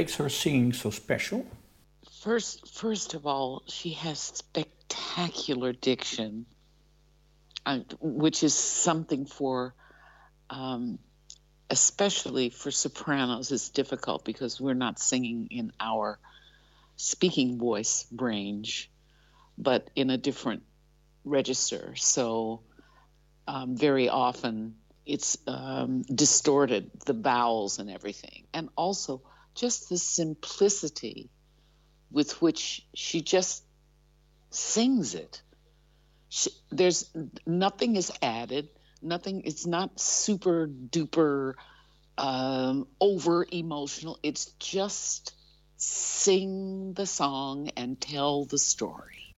makes 0.00 0.14
her 0.14 0.30
singing 0.30 0.72
so 0.72 0.88
special? 0.88 1.44
First, 2.22 2.74
first 2.74 3.12
of 3.12 3.26
all, 3.26 3.62
she 3.66 3.90
has 3.90 4.18
spectacular 4.18 5.74
diction, 5.74 6.46
uh, 7.66 7.80
which 8.00 8.42
is 8.42 8.54
something 8.54 9.26
for, 9.26 9.74
um, 10.48 10.98
especially 11.68 12.48
for 12.48 12.70
sopranos, 12.70 13.52
is 13.52 13.68
difficult 13.68 14.24
because 14.24 14.58
we're 14.58 14.80
not 14.86 14.98
singing 14.98 15.48
in 15.50 15.70
our 15.78 16.18
speaking 16.96 17.58
voice 17.58 18.06
range, 18.10 18.90
but 19.58 19.90
in 19.94 20.08
a 20.08 20.16
different 20.16 20.62
register. 21.26 21.94
So 21.96 22.62
um, 23.46 23.76
very 23.76 24.08
often 24.08 24.76
it's 25.04 25.36
um, 25.46 26.04
distorted, 26.04 26.90
the 27.04 27.12
vowels 27.12 27.78
and 27.78 27.90
everything. 27.90 28.44
And 28.54 28.70
also 28.76 29.20
just 29.54 29.88
the 29.88 29.98
simplicity 29.98 31.30
with 32.10 32.40
which 32.42 32.86
she 32.94 33.20
just 33.20 33.64
sings 34.50 35.14
it. 35.14 35.42
She, 36.28 36.50
there's 36.70 37.10
nothing 37.46 37.96
is 37.96 38.12
added, 38.22 38.68
nothing, 39.02 39.42
it's 39.44 39.66
not 39.66 40.00
super 40.00 40.68
duper 40.68 41.54
um, 42.18 42.86
over 43.00 43.46
emotional. 43.50 44.18
It's 44.22 44.46
just 44.58 45.34
sing 45.76 46.92
the 46.92 47.06
song 47.06 47.70
and 47.76 48.00
tell 48.00 48.44
the 48.44 48.58
story. 48.58 49.34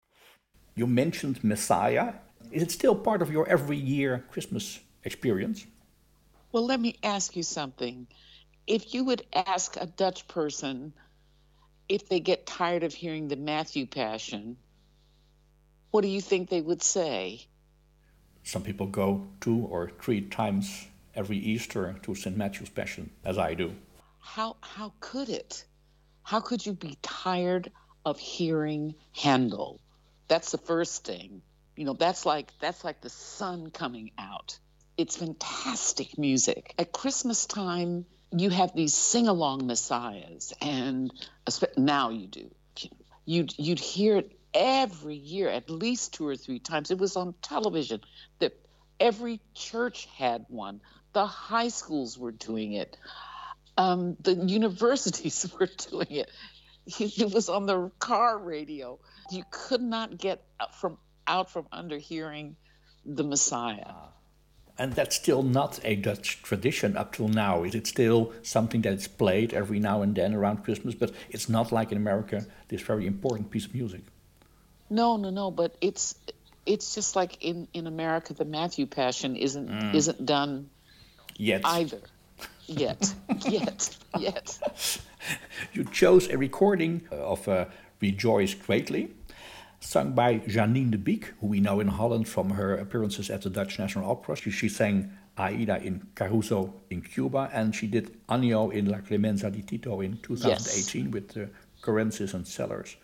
You 0.75 0.87
mentioned 0.87 1.43
Messiah. 1.43 2.13
Is 2.51 2.63
it 2.63 2.71
still 2.71 2.95
part 2.95 3.21
of 3.21 3.31
your 3.31 3.47
every 3.47 3.77
year 3.77 4.25
Christmas 4.31 4.79
experience? 5.03 5.65
Well, 6.51 6.65
let 6.65 6.79
me 6.79 6.97
ask 7.03 7.35
you 7.35 7.43
something. 7.43 8.07
If 8.71 8.93
you 8.93 9.03
would 9.03 9.25
ask 9.33 9.75
a 9.75 9.85
Dutch 9.85 10.29
person 10.29 10.93
if 11.89 12.07
they 12.07 12.21
get 12.21 12.45
tired 12.45 12.83
of 12.83 12.93
hearing 12.93 13.27
the 13.27 13.35
Matthew 13.35 13.85
Passion, 13.85 14.55
what 15.89 16.03
do 16.03 16.07
you 16.07 16.21
think 16.21 16.49
they 16.49 16.61
would 16.61 16.81
say? 16.81 17.47
Some 18.43 18.63
people 18.63 18.87
go 18.87 19.27
two 19.41 19.67
or 19.69 19.91
three 20.01 20.21
times 20.21 20.87
every 21.13 21.35
Easter 21.35 21.97
to 22.03 22.15
St. 22.15 22.37
Matthew's 22.37 22.69
Passion, 22.69 23.09
as 23.25 23.37
I 23.37 23.55
do. 23.55 23.75
How 24.21 24.55
how 24.61 24.93
could 25.01 25.27
it? 25.27 25.65
How 26.23 26.39
could 26.39 26.65
you 26.65 26.71
be 26.71 26.97
tired 27.01 27.73
of 28.05 28.19
hearing 28.19 28.95
Handel? 29.11 29.81
That's 30.29 30.51
the 30.51 30.57
first 30.57 31.03
thing. 31.03 31.41
You 31.75 31.83
know, 31.83 31.93
that's 31.93 32.25
like 32.25 32.53
that's 32.61 32.85
like 32.85 33.01
the 33.01 33.09
sun 33.09 33.69
coming 33.71 34.11
out. 34.17 34.57
It's 34.95 35.17
fantastic 35.17 36.17
music. 36.17 36.73
At 36.79 36.93
Christmas 36.93 37.45
time, 37.45 38.05
you 38.31 38.49
have 38.49 38.73
these 38.73 38.93
sing-along 38.93 39.67
messiahs, 39.67 40.53
and 40.61 41.11
now 41.77 42.09
you 42.09 42.27
do. 42.27 42.51
You'd 43.25 43.53
you'd 43.57 43.79
hear 43.79 44.17
it 44.17 44.37
every 44.53 45.15
year, 45.15 45.49
at 45.49 45.69
least 45.69 46.13
two 46.13 46.27
or 46.27 46.35
three 46.35 46.59
times. 46.59 46.91
It 46.91 46.97
was 46.97 47.15
on 47.15 47.33
television. 47.41 48.01
That 48.39 48.53
every 48.99 49.41
church 49.53 50.07
had 50.17 50.45
one. 50.47 50.81
The 51.13 51.25
high 51.25 51.67
schools 51.67 52.17
were 52.17 52.31
doing 52.31 52.73
it. 52.73 52.97
Um, 53.77 54.17
the 54.21 54.33
universities 54.33 55.45
were 55.59 55.69
doing 55.89 56.11
it. 56.11 56.31
It 56.99 57.31
was 57.31 57.47
on 57.47 57.67
the 57.67 57.91
car 57.99 58.37
radio. 58.37 58.99
You 59.29 59.43
could 59.51 59.81
not 59.81 60.17
get 60.17 60.43
from 60.79 60.97
out 61.27 61.51
from 61.51 61.67
under 61.71 61.97
hearing 61.97 62.55
the 63.05 63.23
Messiah. 63.23 63.93
And 64.81 64.93
that's 64.93 65.15
still 65.15 65.43
not 65.43 65.79
a 65.83 65.95
Dutch 65.95 66.41
tradition 66.41 66.97
up 66.97 67.13
till 67.13 67.27
now. 67.27 67.63
Is 67.63 67.75
it 67.75 67.85
still 67.85 68.33
something 68.41 68.81
that's 68.81 69.07
played 69.07 69.53
every 69.53 69.79
now 69.79 70.01
and 70.01 70.15
then 70.15 70.33
around 70.33 70.63
Christmas? 70.63 70.95
But 70.95 71.11
it's 71.29 71.47
not 71.47 71.71
like 71.71 71.91
in 71.91 71.99
America, 71.99 72.47
this 72.67 72.81
very 72.81 73.05
important 73.05 73.51
piece 73.51 73.65
of 73.67 73.75
music. 73.75 74.01
No, 74.89 75.17
no, 75.17 75.29
no. 75.29 75.51
But 75.51 75.75
it's 75.81 76.15
it's 76.65 76.95
just 76.95 77.15
like 77.15 77.43
in, 77.43 77.67
in 77.75 77.85
America, 77.85 78.33
the 78.33 78.43
Matthew 78.43 78.87
Passion 78.87 79.35
isn't 79.35 79.69
mm. 79.69 79.93
isn't 79.93 80.25
done 80.25 80.71
yet 81.37 81.61
either. 81.63 82.01
Yet, 82.65 83.13
yet, 83.47 83.95
yet. 84.17 84.57
You 85.73 85.83
chose 85.83 86.27
a 86.27 86.39
recording 86.39 87.07
of 87.11 87.47
uh, 87.47 87.65
"Rejoice 88.01 88.55
Greatly." 88.55 89.11
Sung 89.83 90.13
by 90.13 90.37
Janine 90.39 90.91
De 90.91 90.97
Bique, 90.97 91.33
who 91.39 91.47
we 91.47 91.59
know 91.59 91.79
in 91.79 91.87
Holland 91.87 92.27
from 92.27 92.51
her 92.51 92.77
appearances 92.77 93.31
at 93.31 93.41
the 93.41 93.49
Dutch 93.49 93.79
National 93.79 94.09
Opera. 94.09 94.35
She, 94.35 94.51
she 94.51 94.69
sang 94.69 95.11
Aida 95.37 95.81
in 95.81 96.07
Caruso 96.13 96.73
in 96.91 97.01
Cuba, 97.01 97.49
and 97.51 97.75
she 97.75 97.87
did 97.87 98.15
Annio 98.27 98.71
in 98.71 98.85
La 98.85 98.99
Clemenza 98.99 99.49
di 99.49 99.63
Tito 99.63 99.99
in 100.01 100.17
2018 100.21 101.05
yes. 101.05 101.13
with 101.13 101.29
the 101.29 101.49
Currentzis 101.81 102.35
and 102.35 102.47
Sellars. 102.47 102.95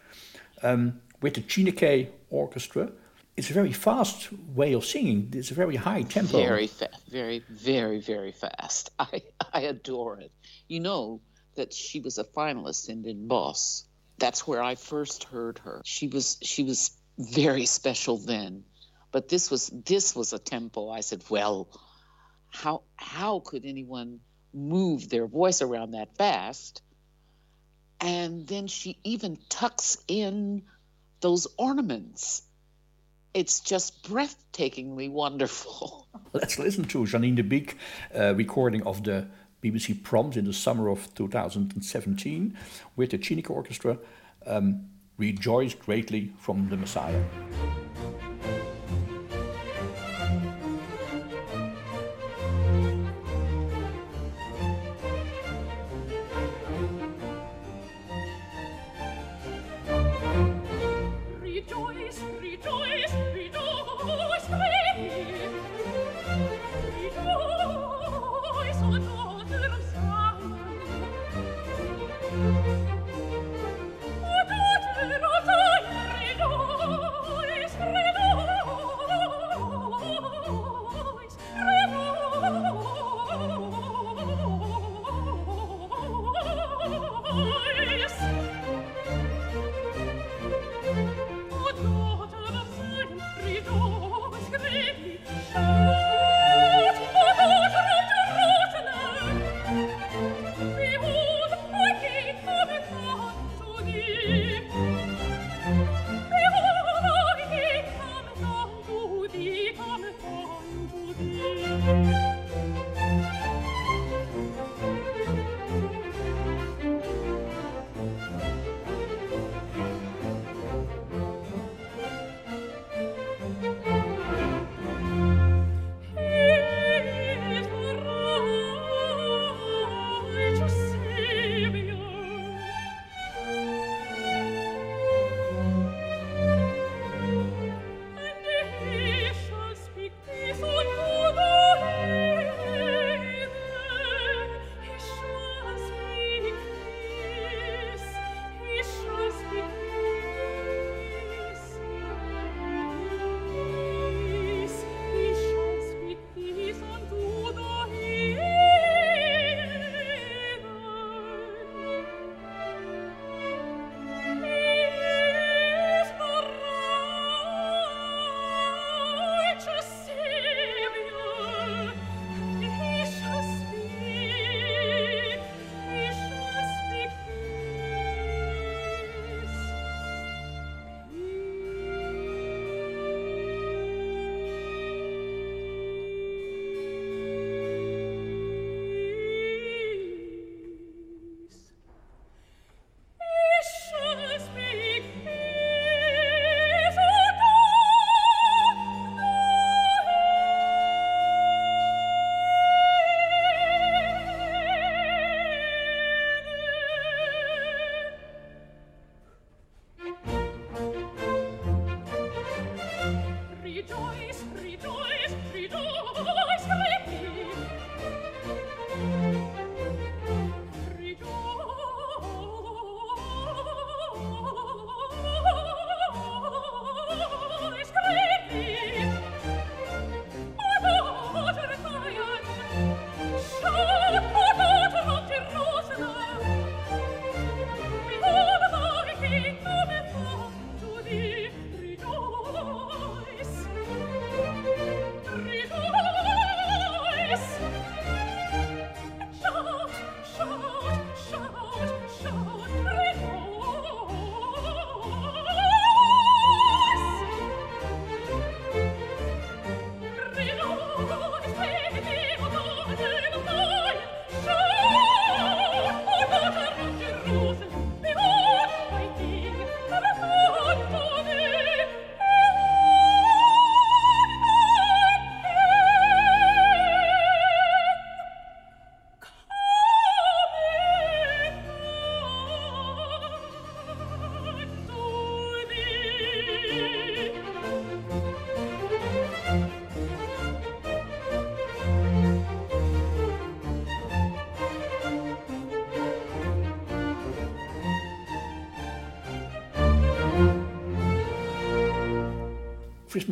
Um, 0.61 1.01
with 1.19 1.34
the 1.34 1.41
Chineke 1.41 2.09
Orchestra, 2.30 2.91
it's 3.36 3.49
a 3.49 3.53
very 3.53 3.71
fast 3.73 4.30
way 4.53 4.73
of 4.73 4.86
singing. 4.86 5.32
It's 5.34 5.49
a 5.49 5.55
very 5.55 5.78
high 5.78 6.03
tempo. 6.03 6.38
Very 6.38 6.67
fast, 6.67 7.09
very, 7.09 7.43
very, 7.49 7.99
very 8.01 8.32
fast. 8.32 8.91
I, 8.99 9.23
I 9.51 9.61
adore 9.61 10.19
it. 10.19 10.32
You 10.67 10.82
know 10.82 11.21
that 11.55 11.73
she 11.73 11.99
was 12.01 12.19
a 12.19 12.23
finalist 12.23 12.88
in 12.88 13.01
Den 13.01 13.28
Bosch 13.28 13.82
that's 14.18 14.47
where 14.47 14.61
I 14.61 14.76
first 14.76 15.26
heard 15.26 15.59
her. 15.59 15.82
She 15.86 16.07
was 16.07 16.38
she 16.41 16.63
was 16.63 16.91
very 17.18 17.65
special 17.65 18.18
then. 18.18 18.63
But 19.11 19.30
this 19.30 19.49
was 19.49 19.68
this 19.68 20.15
was 20.15 20.34
a 20.34 20.39
tempo. 20.39 20.89
I 20.89 21.01
said, 21.01 21.24
well, 21.30 21.68
how 22.49 22.84
how 22.95 23.39
could 23.39 23.65
anyone 23.65 24.20
move 24.53 25.09
their 25.09 25.28
voice 25.28 25.61
around 25.61 25.91
that 25.91 26.15
fast? 26.18 26.82
And 27.99 28.45
then 28.47 28.68
she 28.68 28.99
even 29.03 29.38
tucks 29.49 29.97
in 30.07 30.63
those 31.22 31.47
ornaments. 31.57 32.43
It's 33.34 33.59
just 33.59 34.03
breathtakingly 34.03 35.11
wonderful. 35.11 36.07
Let's 36.34 36.59
listen 36.59 36.86
to 36.86 36.99
Janine 36.99 37.36
De 37.36 37.43
Bique 37.43 37.76
uh, 38.15 38.36
recording 38.36 38.84
of 38.84 39.03
the 39.03 39.28
BBC 39.63 40.03
Proms 40.03 40.37
in 40.37 40.45
the 40.45 40.53
summer 40.53 40.89
of 40.89 41.13
2017 41.15 42.57
with 42.95 43.11
the 43.11 43.17
Chineke 43.17 43.49
Orchestra 43.49 43.97
um, 44.45 44.85
Rejoice 45.17 45.73
Greatly 45.73 46.31
from 46.37 46.69
the 46.69 46.77
Messiah. 46.77 47.23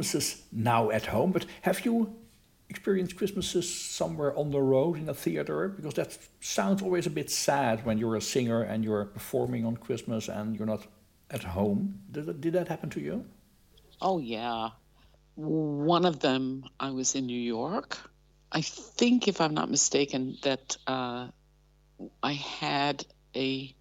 Christmases 0.06 0.44
now 0.52 0.92
at 0.92 1.08
home, 1.08 1.32
but 1.32 1.46
have 1.62 1.84
you 1.86 2.16
experienced 2.70 3.16
Christmases 3.16 3.68
somewhere 3.74 4.38
on 4.38 4.52
the 4.52 4.62
road 4.62 4.98
in 4.98 5.10
a 5.10 5.14
theater? 5.14 5.68
Because 5.68 5.96
that 5.96 6.18
sounds 6.42 6.82
always 6.82 7.08
a 7.08 7.10
bit 7.10 7.32
sad 7.32 7.86
when 7.86 7.98
you're 7.98 8.16
a 8.16 8.22
singer 8.22 8.62
and 8.62 8.84
you're 8.84 9.06
performing 9.06 9.66
on 9.66 9.78
Christmas 9.78 10.30
and 10.30 10.56
you're 10.56 10.68
not 10.68 10.86
at 11.32 11.44
home. 11.44 12.02
Did 12.12 12.26
that, 12.28 12.42
did 12.42 12.54
that 12.54 12.68
happen 12.68 12.90
to 12.92 13.00
you? 13.00 13.26
Oh, 14.00 14.20
yeah. 14.20 14.70
One 15.36 16.06
of 16.06 16.20
them, 16.20 16.66
I 16.80 16.92
was 16.92 17.16
in 17.16 17.26
New 17.26 17.40
York. 17.40 17.98
I 18.52 18.62
think, 18.62 19.28
if 19.28 19.42
I'm 19.42 19.54
not 19.54 19.72
mistaken, 19.72 20.38
that 20.44 20.78
uh, 20.86 21.28
I 22.22 22.34
had 22.34 23.06
a 23.36 23.74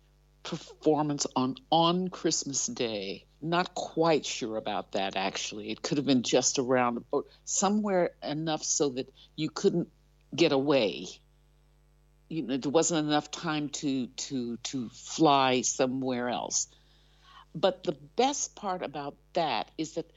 performance 0.42 1.26
on 1.36 1.56
on 1.70 2.08
Christmas 2.08 2.66
Day. 2.66 3.24
Not 3.44 3.74
quite 3.74 4.24
sure 4.24 4.56
about 4.56 4.92
that 4.92 5.16
actually. 5.16 5.70
It 5.70 5.82
could 5.82 5.98
have 5.98 6.06
been 6.06 6.22
just 6.22 6.58
around 6.58 7.04
or 7.12 7.24
somewhere 7.44 8.12
enough 8.22 8.62
so 8.62 8.88
that 8.88 9.12
you 9.36 9.50
couldn't 9.50 9.88
get 10.34 10.52
away. 10.52 11.08
You 12.30 12.42
know, 12.44 12.56
there 12.56 12.70
wasn't 12.70 13.06
enough 13.06 13.30
time 13.30 13.68
to 13.80 14.06
to 14.06 14.56
to 14.56 14.88
fly 14.88 15.60
somewhere 15.60 16.30
else. 16.30 16.68
But 17.54 17.84
the 17.84 17.98
best 18.16 18.56
part 18.56 18.82
about 18.82 19.14
that 19.34 19.70
is 19.76 19.92
that 19.96 20.10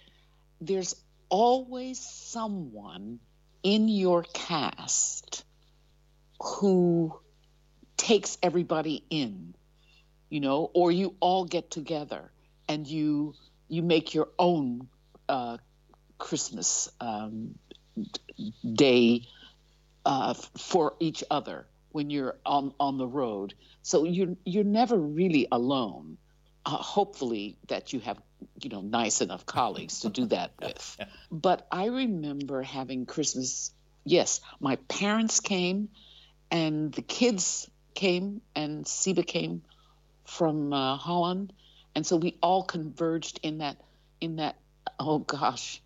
there's 0.62 0.96
always 1.28 2.00
someone 2.00 3.20
in 3.62 3.90
your 3.90 4.24
cast 4.24 5.44
who 6.40 7.20
takes 7.98 8.38
everybody 8.42 9.04
in 9.10 9.54
you 10.30 10.40
know 10.40 10.72
or 10.74 10.94
you 10.94 11.16
all 11.20 11.44
get 11.44 11.70
together 11.70 12.32
and 12.68 12.88
you 12.88 13.34
you 13.68 13.82
make 13.82 14.14
your 14.14 14.30
own 14.40 14.88
uh, 15.28 15.58
christmas 16.18 16.90
um, 17.02 17.56
day 18.74 19.28
uh, 20.06 20.34
for 20.34 20.96
each 21.00 21.24
other 21.30 21.68
when 21.92 22.10
you're 22.10 22.38
on 22.46 22.74
on 22.80 22.98
the 22.98 23.08
road. 23.08 23.54
So 23.82 24.06
you're 24.06 24.36
you're 24.46 24.64
never 24.64 24.98
really 24.98 25.48
alone. 25.52 26.18
Uh, 26.66 26.72
hopefully 26.72 27.58
that 27.70 27.94
you 27.94 28.00
have 28.02 28.20
you 28.62 28.70
know 28.70 28.82
nice 28.82 29.22
enough 29.22 29.46
colleagues 29.46 30.02
to 30.02 30.10
do 30.10 30.26
that 30.28 30.52
with. 30.62 30.98
But 31.32 31.66
i 31.72 31.86
remember 31.86 32.62
having 32.62 33.06
christmas 33.06 33.74
yes 34.04 34.42
my 34.60 34.76
parents 34.88 35.40
came 35.40 35.90
and 36.52 36.94
the 36.94 37.02
kids 37.02 37.70
came 37.94 38.42
and 38.56 38.86
Siba 38.86 39.26
came 39.26 39.64
from 40.26 40.72
uh, 40.72 40.98
Holland, 40.98 41.52
and 41.98 42.06
so 42.06 42.16
we 42.16 42.38
all 42.44 42.62
converged 42.62 43.40
in 43.42 43.58
that 43.58 43.82
in 44.22 44.36
that 44.36 44.56
oh 45.00 45.18
gosh, 45.18 45.82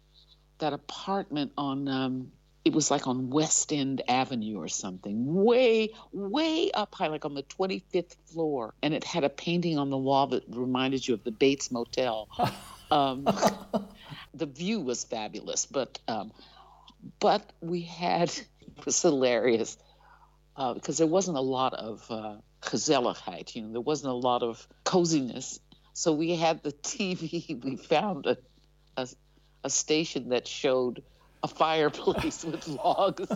that 0.58 0.74
apartment 0.74 1.54
on 1.58 1.88
um, 1.88 2.34
it 2.66 2.74
was 2.74 2.92
like 2.92 3.08
on 3.08 3.30
West 3.30 3.72
End 3.72 4.02
Avenue 4.10 4.58
or 4.58 4.68
something, 4.68 5.34
way 5.34 5.92
way 6.12 6.70
up 6.74 6.94
high, 6.94 7.08
like 7.08 7.24
on 7.24 7.34
the 7.34 7.44
twenty 7.44 7.86
fifth 7.94 8.18
floor, 8.26 8.74
and 8.84 8.94
it 8.94 9.06
had 9.06 9.24
a 9.24 9.30
painting 9.30 9.80
on 9.80 9.90
the 9.90 9.98
wall 9.98 10.28
that 10.28 10.44
reminded 10.50 11.08
you 11.08 11.14
of 11.14 11.24
the 11.24 11.32
Bates 11.32 11.72
Motel. 11.72 12.28
um, 12.92 13.26
the 14.34 14.48
view 14.48 14.82
was 14.82 15.06
fabulous, 15.06 15.66
but 15.66 15.98
um, 16.10 16.34
but 17.22 17.42
we 17.62 17.84
had 17.84 18.28
it 18.60 18.86
was 18.86 19.02
hilarious 19.02 19.78
uh, 20.58 20.74
because 20.74 20.98
there 20.98 21.08
wasn't 21.08 21.38
a 21.38 21.42
lot 21.42 21.74
of 21.74 22.06
uh, 22.10 22.36
gezelligheid. 22.62 23.56
You 23.56 23.62
know, 23.62 23.72
there 23.72 23.80
wasn't 23.80 24.12
a 24.12 24.18
lot 24.18 24.44
of 24.44 24.68
coziness. 24.84 25.62
So 25.94 26.14
we 26.14 26.36
had 26.36 26.64
the 26.64 26.72
TV. 26.84 27.64
We 27.64 27.76
found 27.76 28.26
a, 28.26 28.38
a, 28.98 29.08
a 29.64 29.70
station 29.70 30.30
that 30.30 30.48
showed 30.48 31.04
a 31.44 31.48
fireplace 31.48 32.44
with 32.44 32.68
logs 32.84 33.28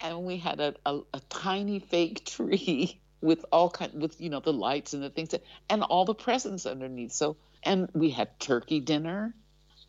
and 0.00 0.24
we 0.24 0.38
had 0.38 0.60
a, 0.60 0.74
a, 0.86 1.00
a, 1.14 1.20
tiny 1.28 1.78
fake 1.78 2.24
tree 2.24 3.00
with 3.20 3.44
all 3.52 3.70
kind 3.70 3.92
with 4.00 4.20
you 4.20 4.30
know 4.30 4.40
the 4.40 4.52
lights 4.52 4.94
and 4.94 5.02
the 5.02 5.10
things 5.10 5.30
that, 5.30 5.44
and 5.68 5.82
all 5.82 6.04
the 6.04 6.14
presents 6.14 6.66
underneath. 6.66 7.12
So 7.12 7.36
and 7.62 7.88
we 7.92 8.10
had 8.10 8.38
turkey 8.40 8.80
dinner 8.80 9.34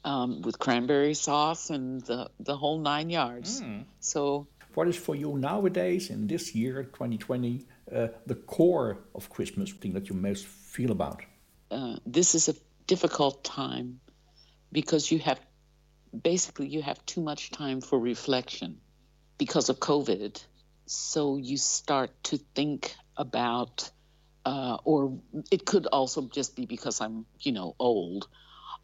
um, 0.03 0.41
with 0.41 0.59
cranberry 0.59 1.13
sauce 1.13 1.69
and 1.69 2.01
the 2.01 2.29
the 2.39 2.57
whole 2.57 2.79
nine 2.79 3.09
yards. 3.09 3.61
Mm. 3.61 3.85
So 3.99 4.47
what 4.73 4.87
is 4.87 4.97
for 4.97 5.15
you 5.15 5.37
nowadays 5.37 6.09
in 6.09 6.27
this 6.27 6.55
year 6.55 6.83
2020 6.83 7.65
uh, 7.93 8.07
the 8.25 8.35
core 8.35 8.99
of 9.15 9.29
christmas 9.29 9.71
thing 9.71 9.93
that 9.93 10.09
you 10.09 10.15
most 10.15 10.45
feel 10.45 10.91
about? 10.91 11.21
Uh, 11.69 11.95
this 12.05 12.35
is 12.35 12.49
a 12.49 12.55
difficult 12.87 13.43
time 13.43 13.99
because 14.71 15.11
you 15.11 15.19
have 15.19 15.39
basically 16.23 16.67
you 16.67 16.81
have 16.81 17.03
too 17.05 17.21
much 17.21 17.51
time 17.51 17.81
for 17.81 17.99
reflection 17.99 18.79
because 19.37 19.69
of 19.69 19.79
covid. 19.79 20.43
So 20.85 21.37
you 21.37 21.57
start 21.57 22.11
to 22.25 22.37
think 22.55 22.95
about 23.15 23.89
uh, 24.45 24.77
or 24.83 25.19
it 25.51 25.65
could 25.65 25.85
also 25.85 26.27
just 26.27 26.55
be 26.55 26.65
because 26.65 26.99
i'm 26.99 27.27
you 27.39 27.51
know 27.51 27.75
old 27.77 28.27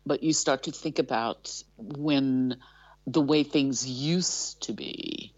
but 0.08 0.24
you 0.24 0.34
start 0.34 0.64
to 0.64 0.72
think 0.72 1.00
about 1.00 1.52
when 1.76 2.58
the 3.06 3.22
way 3.22 3.43
things 3.43 3.88
used 3.88 4.64
to 4.64 4.74
be. 4.74 5.34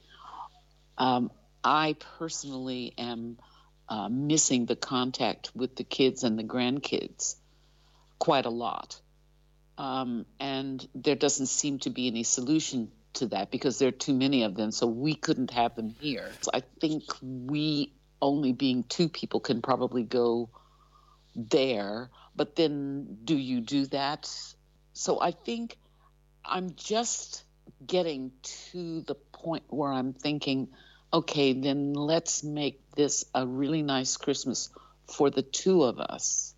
Um, 0.97 1.31
I 1.63 1.95
personally 2.17 2.93
am 2.97 3.37
uh, 3.89 4.07
missing 4.07 4.65
the 4.65 4.75
contact 4.75 5.51
with 5.55 5.75
the 5.75 5.83
kids 5.83 6.23
and 6.23 6.37
the 6.37 6.43
grandkids 6.43 7.35
quite 8.19 8.45
a 8.45 8.49
lot. 8.49 9.01
Um, 9.77 10.25
and 10.39 10.87
there 10.93 11.15
doesn't 11.15 11.47
seem 11.47 11.79
to 11.79 11.89
be 11.89 12.07
any 12.07 12.23
solution 12.23 12.91
to 13.13 13.27
that 13.27 13.49
because 13.49 13.79
there 13.79 13.89
are 13.89 13.91
too 13.91 14.13
many 14.13 14.43
of 14.43 14.55
them, 14.55 14.71
so 14.71 14.85
we 14.87 15.15
couldn't 15.15 15.51
have 15.51 15.75
them 15.75 15.89
here. 15.99 16.29
So 16.41 16.51
I 16.53 16.61
think 16.79 17.03
we, 17.21 17.93
only 18.21 18.53
being 18.53 18.83
two 18.83 19.09
people, 19.09 19.39
can 19.39 19.61
probably 19.61 20.03
go 20.03 20.49
there. 21.35 22.09
But 22.35 22.55
then 22.55 23.17
do 23.23 23.35
you 23.35 23.61
do 23.61 23.87
that? 23.87 24.29
So 24.93 25.21
I 25.21 25.31
think 25.31 25.77
I'm 26.45 26.75
just 26.75 27.43
getting 27.85 28.31
to 28.71 29.01
the 29.01 29.15
point 29.15 29.63
where 29.69 29.91
I'm 29.91 30.13
thinking, 30.13 30.67
okay, 31.11 31.53
then 31.53 31.93
let's 31.93 32.43
make 32.43 32.79
this 32.95 33.25
a 33.33 33.45
really 33.45 33.81
nice 33.81 34.17
Christmas 34.17 34.69
for 35.07 35.29
the 35.29 35.41
two 35.41 35.83
of 35.83 35.99
us 35.99 36.53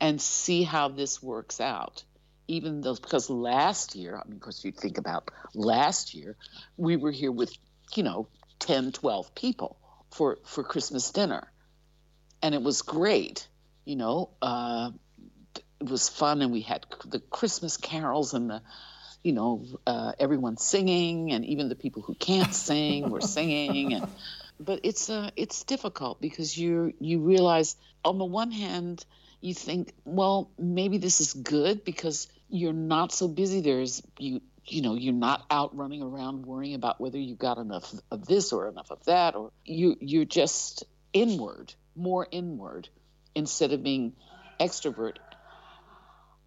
and 0.00 0.20
see 0.20 0.62
how 0.62 0.88
this 0.88 1.22
works 1.22 1.60
out. 1.60 2.04
Even 2.46 2.82
though, 2.82 2.94
because 2.94 3.30
last 3.30 3.94
year, 3.94 4.16
I 4.16 4.28
mean, 4.28 4.34
of 4.34 4.40
course, 4.40 4.64
you 4.64 4.72
think 4.72 4.98
about 4.98 5.30
last 5.54 6.14
year, 6.14 6.36
we 6.76 6.96
were 6.96 7.10
here 7.10 7.32
with, 7.32 7.56
you 7.94 8.02
know, 8.02 8.28
10, 8.58 8.92
12 8.92 9.34
people 9.34 9.78
for, 10.10 10.38
for 10.44 10.62
Christmas 10.62 11.10
dinner. 11.10 11.50
And 12.42 12.54
it 12.54 12.62
was 12.62 12.82
great, 12.82 13.48
you 13.86 13.96
know, 13.96 14.30
uh, 14.42 14.90
it 15.80 15.88
was 15.88 16.10
fun. 16.10 16.42
And 16.42 16.52
we 16.52 16.60
had 16.60 16.84
the 17.06 17.20
Christmas 17.20 17.78
carols 17.78 18.34
and 18.34 18.50
the, 18.50 18.62
you 19.24 19.32
know, 19.32 19.64
uh, 19.86 20.12
everyone 20.20 20.58
singing, 20.58 21.32
and 21.32 21.44
even 21.46 21.68
the 21.68 21.74
people 21.74 22.02
who 22.02 22.14
can't 22.14 22.54
sing 22.54 23.10
were 23.10 23.20
singing. 23.36 23.94
And 23.94 24.06
but 24.60 24.80
it's 24.84 25.10
uh, 25.10 25.30
it's 25.34 25.64
difficult 25.64 26.20
because 26.20 26.56
you 26.56 26.92
you 27.00 27.20
realize 27.20 27.74
on 28.04 28.18
the 28.18 28.24
one 28.24 28.52
hand 28.52 29.04
you 29.40 29.54
think, 29.54 29.92
well, 30.04 30.50
maybe 30.58 30.98
this 30.98 31.20
is 31.20 31.32
good 31.32 31.84
because 31.84 32.28
you're 32.48 32.72
not 32.72 33.12
so 33.12 33.26
busy. 33.26 33.62
There's 33.62 34.02
you 34.18 34.42
you 34.66 34.82
know 34.82 34.94
you're 34.94 35.14
not 35.14 35.44
out 35.50 35.74
running 35.74 36.02
around 36.02 36.44
worrying 36.44 36.74
about 36.74 37.00
whether 37.00 37.18
you 37.18 37.34
got 37.34 37.56
enough 37.56 37.92
of 38.10 38.26
this 38.26 38.52
or 38.52 38.68
enough 38.68 38.90
of 38.90 39.02
that, 39.06 39.34
or 39.34 39.52
you 39.64 39.96
you're 40.00 40.26
just 40.26 40.84
inward, 41.14 41.72
more 41.96 42.26
inward, 42.30 42.90
instead 43.34 43.72
of 43.72 43.82
being 43.82 44.12
extrovert 44.60 45.16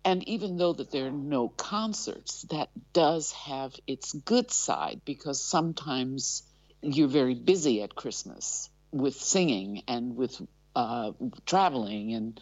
and 0.08 0.26
even 0.30 0.56
though 0.56 0.72
that 0.72 0.90
there 0.90 1.08
are 1.08 1.12
no 1.12 1.50
concerts 1.50 2.44
that 2.44 2.70
does 2.94 3.34
have 3.34 3.76
its 3.88 4.14
good 4.14 4.50
side 4.50 5.02
because 5.04 5.44
sometimes 5.44 6.44
you're 6.82 7.10
very 7.10 7.36
busy 7.36 7.82
at 7.82 7.94
christmas 7.94 8.70
with 8.94 9.16
singing 9.16 9.84
and 9.86 10.16
with 10.16 10.42
uh, 10.78 11.12
traveling 11.46 12.14
and 12.14 12.40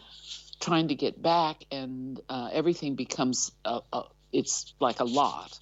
trying 0.60 0.88
to 0.88 0.94
get 0.94 1.20
back 1.20 1.64
and 1.72 2.20
uh, 2.28 2.50
everything 2.52 2.94
becomes 2.94 3.50
a, 3.64 3.80
a, 3.92 4.02
it's 4.32 4.72
like 4.78 5.00
a 5.00 5.04
lot. 5.04 5.58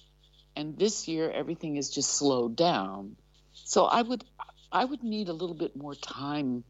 And 0.55 0.77
this 0.77 1.07
year 1.07 1.31
everything 1.31 1.77
is 1.77 1.89
just 1.89 2.13
slowed 2.13 2.55
down. 2.55 3.15
So 3.53 3.85
i 3.85 4.01
would 4.01 4.23
i 4.71 4.85
would 4.85 5.03
need 5.03 5.29
a 5.29 5.33
little 5.33 5.55
bit 5.55 5.75
more 5.75 5.95
time 5.95 6.63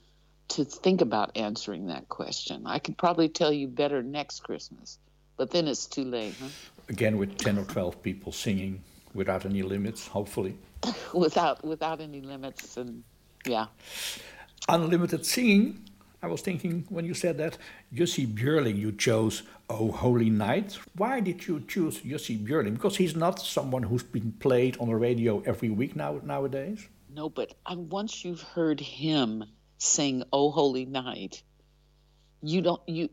to 0.47 0.63
think 0.63 1.01
about 1.01 1.35
answering 1.35 1.87
that 1.87 2.07
question. 2.07 2.63
I 2.65 2.79
could 2.79 2.97
probably 2.97 3.29
tell 3.29 3.51
you 3.51 3.67
better 3.67 4.01
next 4.01 4.41
christmas 4.41 4.97
but 5.37 5.51
then 5.51 5.67
it's 5.67 5.85
too 5.85 6.03
late, 6.03 6.35
huh? 6.39 6.47
Again, 6.89 7.17
with 7.17 7.37
10 7.37 7.57
or 7.57 7.65
12 7.65 8.01
people 8.03 8.31
singing 8.31 8.81
without 9.13 9.45
any 9.45 9.63
limits, 9.63 10.07
hopefully. 10.07 10.57
without 11.13 11.63
without 11.63 12.01
any 12.01 12.21
limits, 12.21 12.77
and 12.77 13.03
yeah. 13.45 13.67
Unlimited 14.69 15.25
singing. 15.25 15.81
I 16.21 16.27
was 16.27 16.41
thinking 16.41 16.85
when 16.89 17.05
you 17.05 17.13
said 17.13 17.37
that 17.37 17.57
Jussi 17.93 18.25
Björling, 18.25 18.77
you 18.77 18.91
chose 18.91 19.43
Oh 19.69 19.91
Holy 19.91 20.29
Night. 20.29 20.77
Why 20.95 21.19
did 21.19 21.47
you 21.47 21.63
choose 21.67 21.99
Jussi 22.01 22.43
Björling? 22.43 22.73
Because 22.73 22.97
he's 22.97 23.15
not 23.15 23.39
someone 23.39 23.83
who's 23.83 24.03
been 24.03 24.31
played 24.39 24.77
on 24.79 24.87
the 24.87 24.95
radio 24.95 25.41
every 25.45 25.69
week 25.69 25.95
now 25.95 26.19
nowadays. 26.23 26.87
No, 27.13 27.29
but 27.29 27.53
once 27.69 28.25
you've 28.25 28.41
heard 28.41 28.79
him 28.79 29.43
sing 29.77 30.23
"Oh 30.33 30.49
Holy 30.51 30.85
Night," 30.85 31.43
you 32.41 32.61
don't 32.61 32.81
you 32.87 33.09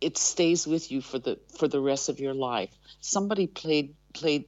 it 0.00 0.18
stays 0.18 0.66
with 0.66 0.90
you 0.90 1.00
for 1.00 1.18
the 1.18 1.38
for 1.58 1.68
the 1.68 1.80
rest 1.80 2.08
of 2.08 2.20
your 2.20 2.34
life. 2.34 2.70
Somebody 3.00 3.46
played 3.46 3.94
played 4.14 4.44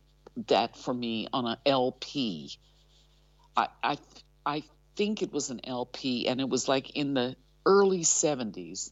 that 0.48 0.76
for 0.76 0.94
me 0.94 1.28
on 1.32 1.46
an 1.46 1.57
LP. 1.66 2.53
I 3.57 3.68
I 3.82 3.98
I 4.46 4.62
think 4.96 5.22
it 5.22 5.32
was 5.32 5.51
an 5.51 5.61
LP, 5.64 6.28
and 6.28 6.40
it 6.40 6.48
was 6.48 6.68
like 6.68 6.90
in 6.96 7.14
the 7.14 7.36
early 7.66 8.01
70s 8.01 8.90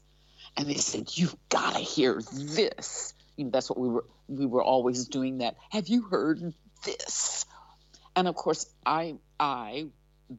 and 0.56 0.68
they 0.68 0.74
said 0.74 1.08
you've 1.14 1.34
got 1.48 1.74
to 1.74 1.80
hear 1.80 2.20
this 2.32 3.14
you 3.36 3.44
know 3.44 3.50
that's 3.50 3.70
what 3.70 3.78
we 3.78 3.88
were 3.88 4.04
we 4.28 4.46
were 4.46 4.62
always 4.62 5.06
doing 5.06 5.38
that 5.38 5.56
have 5.70 5.88
you 5.88 6.02
heard 6.02 6.52
this 6.84 7.46
and 8.14 8.28
of 8.28 8.34
course 8.34 8.66
i 8.84 9.14
i 9.40 9.86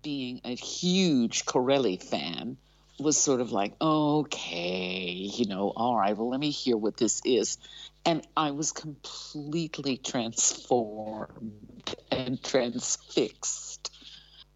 being 0.03 0.41
a 0.45 0.55
huge 0.55 1.45
corelli 1.45 1.97
fan 1.97 2.57
was 2.99 3.17
sort 3.17 3.41
of 3.41 3.51
like 3.51 3.73
okay 3.81 5.11
you 5.11 5.45
know 5.45 5.71
all 5.75 5.97
right 5.97 6.17
well 6.17 6.29
let 6.29 6.39
me 6.39 6.49
hear 6.49 6.75
what 6.75 6.97
this 6.97 7.21
is 7.25 7.57
and 8.05 8.25
i 8.35 8.51
was 8.51 8.71
completely 8.71 9.97
transformed 9.97 11.95
and 12.11 12.43
transfixed 12.43 13.91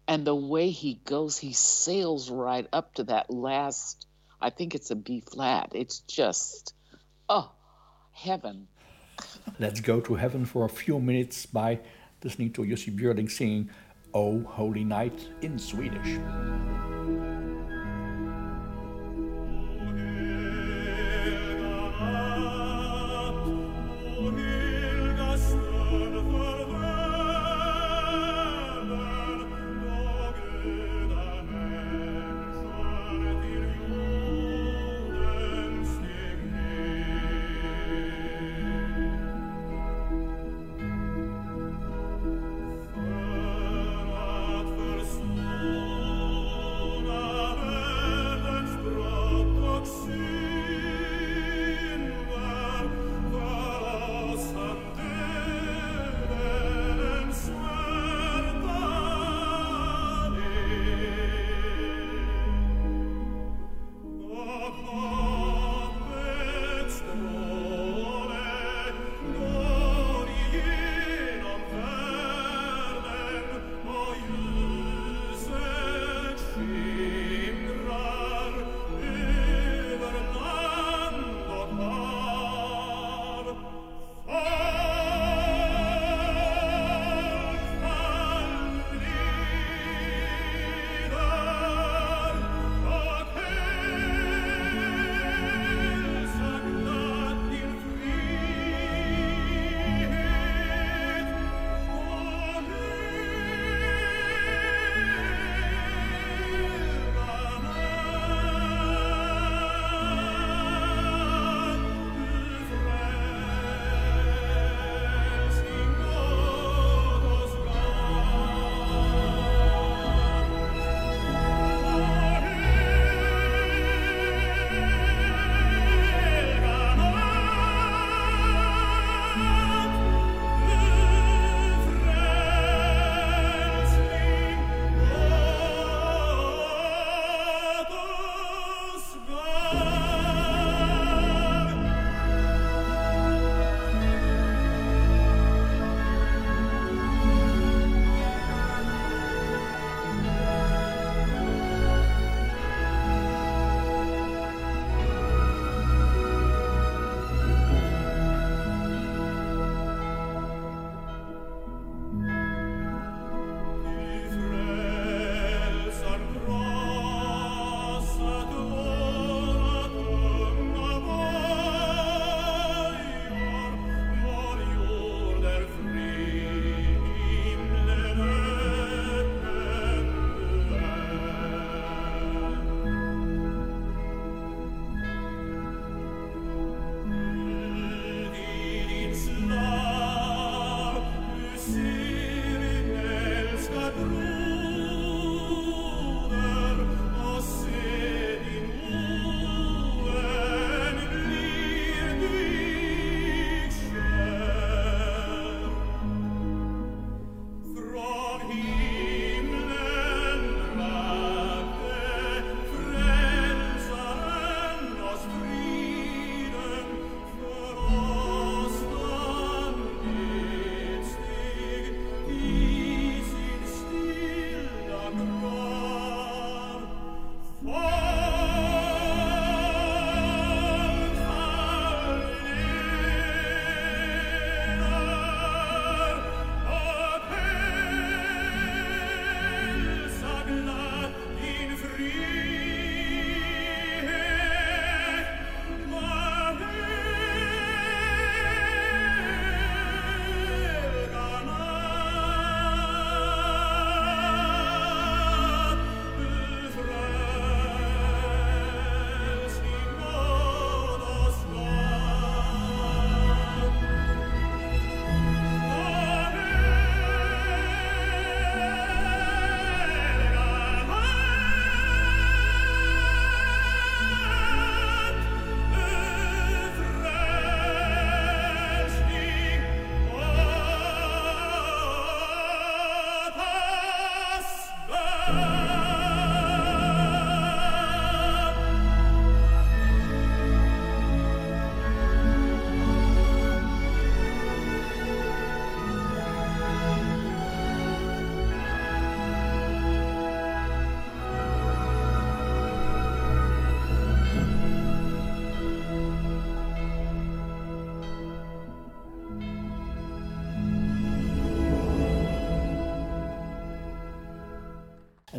and 0.06 0.26
the 0.26 0.34
way 0.34 0.70
he 0.70 1.00
goes, 1.04 1.38
he 1.38 1.52
sails 1.52 2.30
right 2.30 2.66
up 2.72 2.94
to 2.94 3.04
that 3.04 3.30
last, 3.30 4.06
I 4.40 4.50
think 4.50 4.74
it's 4.74 4.90
a 4.90 4.96
B 4.96 5.22
flat. 5.32 5.70
It's 5.74 6.00
just, 6.00 6.74
oh, 7.28 7.50
heaven. 8.12 8.68
Let's 9.58 9.80
go 9.80 10.00
to 10.00 10.14
heaven 10.14 10.44
for 10.44 10.64
a 10.66 10.68
few 10.68 11.00
minutes 11.00 11.46
by 11.46 11.80
listening 12.22 12.52
to 12.52 12.62
Jussi 12.62 12.94
Björling 12.94 13.30
singing 13.30 13.70
Oh 14.12 14.42
Holy 14.42 14.84
Night 14.84 15.28
in 15.40 15.58
Swedish. 15.58 16.18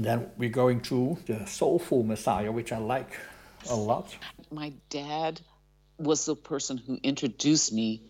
Then 0.05 0.29
we're 0.37 0.49
going 0.49 0.81
to 0.81 1.17
the 1.25 1.45
Soulful 1.45 2.03
Messiah, 2.03 2.51
which 2.51 2.71
I 2.71 2.77
like 2.77 3.17
a 3.69 3.75
lot. 3.75 4.15
My 4.51 4.73
dad 4.89 5.41
was 5.97 6.25
the 6.25 6.35
person 6.35 6.77
who 6.77 6.99
introduced 7.01 7.73
me 7.73 8.01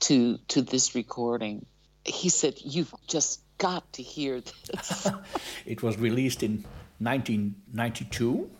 to 0.00 0.38
to 0.48 0.62
this 0.62 0.94
recording. 0.94 1.66
He 2.04 2.28
said, 2.28 2.54
"You've 2.58 2.94
just 3.06 3.40
got 3.58 3.92
to 3.94 4.02
hear 4.02 4.40
this." 4.40 5.08
it 5.66 5.82
was 5.82 5.98
released 5.98 6.42
in 6.42 6.64
1992. 6.98 8.50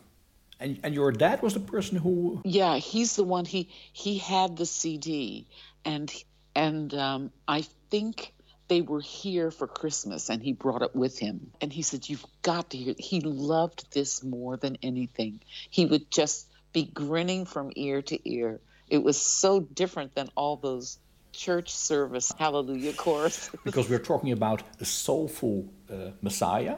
And, 0.61 0.81
and 0.83 0.93
your 0.93 1.13
dad 1.13 1.41
was 1.41 1.55
the 1.55 1.61
person 1.61 1.99
who 1.99 2.43
yeah 2.45 2.79
he's 2.79 3.15
the 3.15 3.23
one 3.23 3.45
he 3.45 3.69
he 3.93 4.19
had 4.19 4.57
the 4.57 4.67
cd 4.67 5.47
and 5.85 6.13
and 6.57 6.93
um, 6.95 7.31
i 7.47 7.63
think 7.91 8.33
they 8.69 8.81
were 8.81 9.01
here 9.01 9.51
for 9.51 9.67
christmas 9.67 10.29
and 10.29 10.43
he 10.43 10.53
brought 10.53 10.83
it 10.83 10.95
with 10.95 11.19
him 11.19 11.51
and 11.61 11.73
he 11.73 11.83
said 11.83 12.09
you've 12.09 12.25
got 12.43 12.71
to 12.71 12.77
hear 12.77 12.95
he 12.99 13.21
loved 13.21 13.93
this 13.93 14.23
more 14.23 14.57
than 14.57 14.77
anything 14.83 15.41
he 15.71 15.87
would 15.87 16.11
just 16.11 16.49
be 16.73 16.85
grinning 16.85 17.45
from 17.45 17.73
ear 17.77 18.03
to 18.03 18.31
ear 18.31 18.61
it 18.89 19.03
was 19.03 19.21
so 19.21 19.61
different 19.61 20.15
than 20.15 20.29
all 20.37 20.57
those 20.57 20.99
church 21.33 21.71
service 21.71 22.33
hallelujah 22.39 22.93
chorus 22.93 23.51
because 23.65 23.89
we're 23.89 23.99
talking 23.99 24.33
about 24.33 24.63
a 24.81 24.85
soulful 24.85 25.69
uh, 25.91 26.11
messiah 26.23 26.77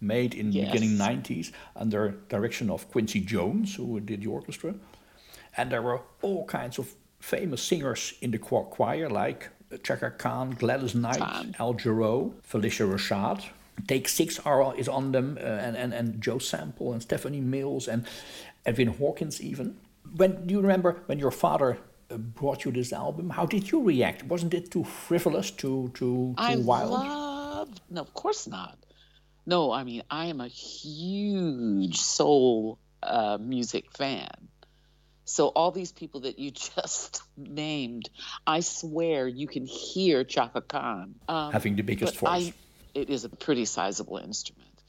made 0.00 0.34
in 0.34 0.50
the 0.50 0.58
yes. 0.58 0.72
beginning 0.72 0.96
90s 0.96 1.52
under 1.74 2.10
direction 2.28 2.70
of 2.70 2.88
Quincy 2.90 3.20
Jones, 3.20 3.76
who 3.76 3.98
did 4.00 4.20
the 4.22 4.26
orchestra. 4.26 4.74
And 5.56 5.70
there 5.70 5.82
were 5.82 6.02
all 6.22 6.44
kinds 6.46 6.78
of 6.78 6.94
famous 7.18 7.62
singers 7.62 8.14
in 8.20 8.30
the 8.30 8.38
choir, 8.38 9.08
like 9.08 9.48
Chaka 9.82 10.10
Khan, 10.10 10.50
Gladys 10.50 10.94
Knight, 10.94 11.18
Fun. 11.18 11.54
Al 11.58 11.74
Jarreau, 11.74 12.32
Phylicia 12.50 12.86
Rashad. 12.86 13.44
Take 13.86 14.08
Six 14.08 14.38
are, 14.40 14.74
is 14.76 14.88
on 14.88 15.12
them, 15.12 15.38
uh, 15.38 15.44
and, 15.44 15.76
and, 15.76 15.92
and 15.92 16.20
Joe 16.20 16.38
Sample 16.38 16.92
and 16.92 17.02
Stephanie 17.02 17.42
Mills 17.42 17.88
and 17.88 18.06
Edwin 18.64 18.88
Hawkins 18.88 19.40
even. 19.40 19.76
When 20.16 20.46
do 20.46 20.54
you 20.54 20.60
remember 20.60 21.02
when 21.06 21.18
your 21.18 21.30
father 21.30 21.78
uh, 22.10 22.16
brought 22.16 22.64
you 22.64 22.72
this 22.72 22.92
album? 22.92 23.30
How 23.30 23.44
did 23.44 23.70
you 23.70 23.82
react? 23.82 24.24
Wasn't 24.24 24.54
it 24.54 24.70
too 24.70 24.84
frivolous, 24.84 25.50
too 25.50 25.90
too, 25.94 26.34
too 26.34 26.34
I 26.38 26.56
wild? 26.56 26.90
Loved, 26.90 27.80
no, 27.90 28.00
of 28.00 28.14
course 28.14 28.46
not. 28.46 28.78
No, 29.44 29.72
I 29.72 29.84
mean, 29.84 30.02
I 30.10 30.26
am 30.26 30.40
a 30.40 30.48
huge 30.48 31.98
soul 31.98 32.78
uh, 33.02 33.38
music 33.40 33.92
fan. 33.92 34.48
So 35.26 35.48
all 35.48 35.72
these 35.72 35.90
people 35.92 36.20
that 36.20 36.38
you 36.38 36.50
just 36.74 37.22
named, 37.36 38.08
I 38.46 38.60
swear 38.60 39.28
you 39.28 39.46
can 39.46 39.66
hear 39.66 40.24
Chaka 40.24 40.62
Khan 40.62 41.16
um, 41.28 41.52
having 41.52 41.76
the 41.76 41.82
biggest 41.82 42.16
voice. 42.16 42.30
I, 42.30 42.54
it 42.94 43.10
is 43.10 43.24
a 43.24 43.28
pretty 43.28 43.66
sizable 43.66 44.16
instrument, 44.16 44.82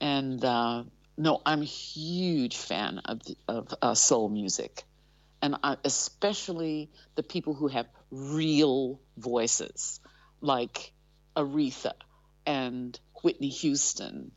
and 0.00 0.44
uh, 0.44 0.82
no, 1.16 1.40
I'm 1.46 1.62
a 1.62 1.66
huge 1.66 2.56
fan 2.56 2.98
of 3.04 3.22
of 3.48 3.72
uh, 3.80 3.94
soul 3.94 4.28
music, 4.28 4.82
and 5.40 5.56
I, 5.62 5.76
especially 5.84 6.90
the 7.14 7.22
people 7.22 7.54
who 7.54 7.68
have 7.68 7.86
real 8.10 9.00
voices, 9.16 10.00
like 10.40 10.92
Aretha 11.36 11.92
and 12.44 12.98
Whitney 13.22 13.50
Houston, 13.50 14.32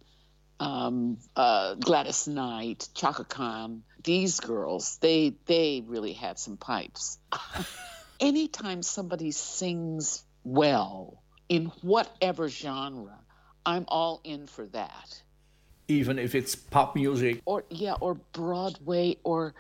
um, 0.59 1.17
uh, 1.36 1.73
Gladys 1.73 2.27
Knight, 2.27 2.88
Chaka 2.93 3.23
Khan. 3.23 3.84
These 4.04 4.39
girls, 4.39 4.97
they 5.01 5.34
they 5.45 5.84
really 5.86 6.14
had 6.14 6.38
some 6.39 6.58
pipes. 6.58 7.18
Anytime 8.20 8.84
somebody 8.84 9.32
sings 9.32 10.24
well 10.43 11.22
in 11.49 11.66
whatever 11.82 12.49
genre, 12.49 13.18
I'm 13.66 13.86
all 13.88 14.22
in 14.24 14.47
for 14.47 14.66
that. 14.68 15.22
Even 15.88 16.20
if 16.20 16.36
it's 16.36 16.56
pop 16.56 16.95
music, 16.95 17.41
or 17.45 17.64
yeah, 17.70 17.93
or 17.99 18.16
Broadway, 18.16 19.18
or 19.24 19.54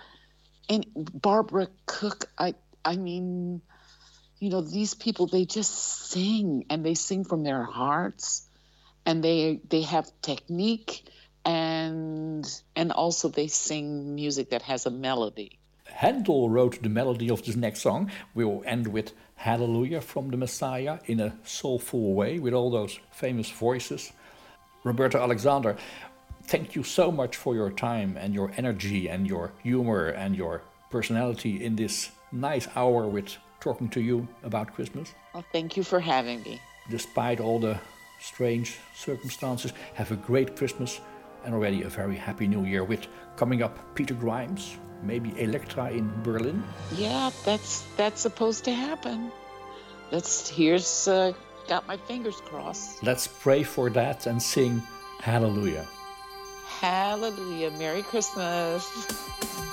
and 0.69 0.85
Barbara 0.95 1.67
Cook. 1.85 2.25
I 2.37 2.55
I 2.83 2.95
mean, 2.95 3.61
you 4.39 4.49
know, 4.49 4.61
these 4.61 4.93
people 4.93 5.27
they 5.27 5.45
just 5.45 5.73
sing 5.73 6.65
and 6.69 6.85
they 6.85 6.95
sing 6.95 7.23
from 7.23 7.43
their 7.43 7.63
hearts 7.63 8.47
and 9.05 9.23
they 9.23 9.61
they 9.69 9.81
have 9.81 10.09
technique 10.21 11.03
and 11.45 12.61
and 12.75 12.91
also 12.91 13.29
they 13.29 13.47
sing 13.47 14.15
music 14.15 14.49
that 14.49 14.61
has 14.63 14.85
a 14.85 14.91
melody. 14.91 15.59
Handel 15.85 16.49
wrote 16.49 16.81
the 16.81 16.89
melody 16.89 17.29
of 17.29 17.43
this 17.43 17.55
next 17.55 17.81
song. 17.81 18.11
We 18.33 18.45
will 18.45 18.63
end 18.65 18.87
with 18.87 19.13
Hallelujah 19.35 20.01
from 20.01 20.31
the 20.31 20.37
Messiah 20.37 20.99
in 21.05 21.19
a 21.19 21.35
soulful 21.43 22.13
way 22.13 22.39
with 22.39 22.53
all 22.53 22.71
those 22.71 22.99
famous 23.11 23.49
voices. 23.49 24.11
Roberta 24.83 25.19
Alexander, 25.19 25.77
thank 26.45 26.75
you 26.75 26.83
so 26.83 27.11
much 27.11 27.35
for 27.35 27.53
your 27.53 27.69
time 27.69 28.17
and 28.17 28.33
your 28.33 28.51
energy 28.57 29.09
and 29.09 29.27
your 29.27 29.51
humor 29.61 30.07
and 30.07 30.35
your 30.35 30.61
personality 30.89 31.63
in 31.63 31.75
this 31.75 32.11
nice 32.31 32.67
hour 32.75 33.07
with 33.07 33.37
talking 33.59 33.89
to 33.89 34.01
you 34.01 34.27
about 34.43 34.73
Christmas. 34.73 35.13
Well, 35.33 35.45
thank 35.51 35.77
you 35.77 35.83
for 35.83 35.99
having 35.99 36.41
me. 36.43 36.59
Despite 36.89 37.39
all 37.39 37.59
the 37.59 37.79
strange 38.23 38.77
circumstances. 38.95 39.73
Have 39.95 40.11
a 40.11 40.15
great 40.15 40.55
Christmas 40.55 41.01
and 41.45 41.53
already 41.53 41.83
a 41.83 41.89
very 41.89 42.15
happy 42.15 42.47
new 42.47 42.65
year 42.65 42.83
with 42.83 43.07
coming 43.35 43.61
up 43.61 43.77
Peter 43.95 44.13
Grimes, 44.13 44.77
maybe 45.01 45.33
Elektra 45.37 45.89
in 45.91 46.11
Berlin. 46.23 46.63
Yeah, 46.95 47.31
that's 47.45 47.85
that's 47.97 48.21
supposed 48.21 48.63
to 48.65 48.73
happen. 48.73 49.31
Let's 50.11 50.49
here's 50.49 51.07
uh, 51.07 51.33
got 51.67 51.87
my 51.87 51.97
fingers 51.97 52.41
crossed. 52.45 53.03
Let's 53.03 53.27
pray 53.27 53.63
for 53.63 53.89
that 53.91 54.27
and 54.27 54.41
sing 54.41 54.81
Hallelujah. 55.23 55.87
Hallelujah. 56.65 57.71
Merry 57.79 58.01
Christmas. 58.01 58.83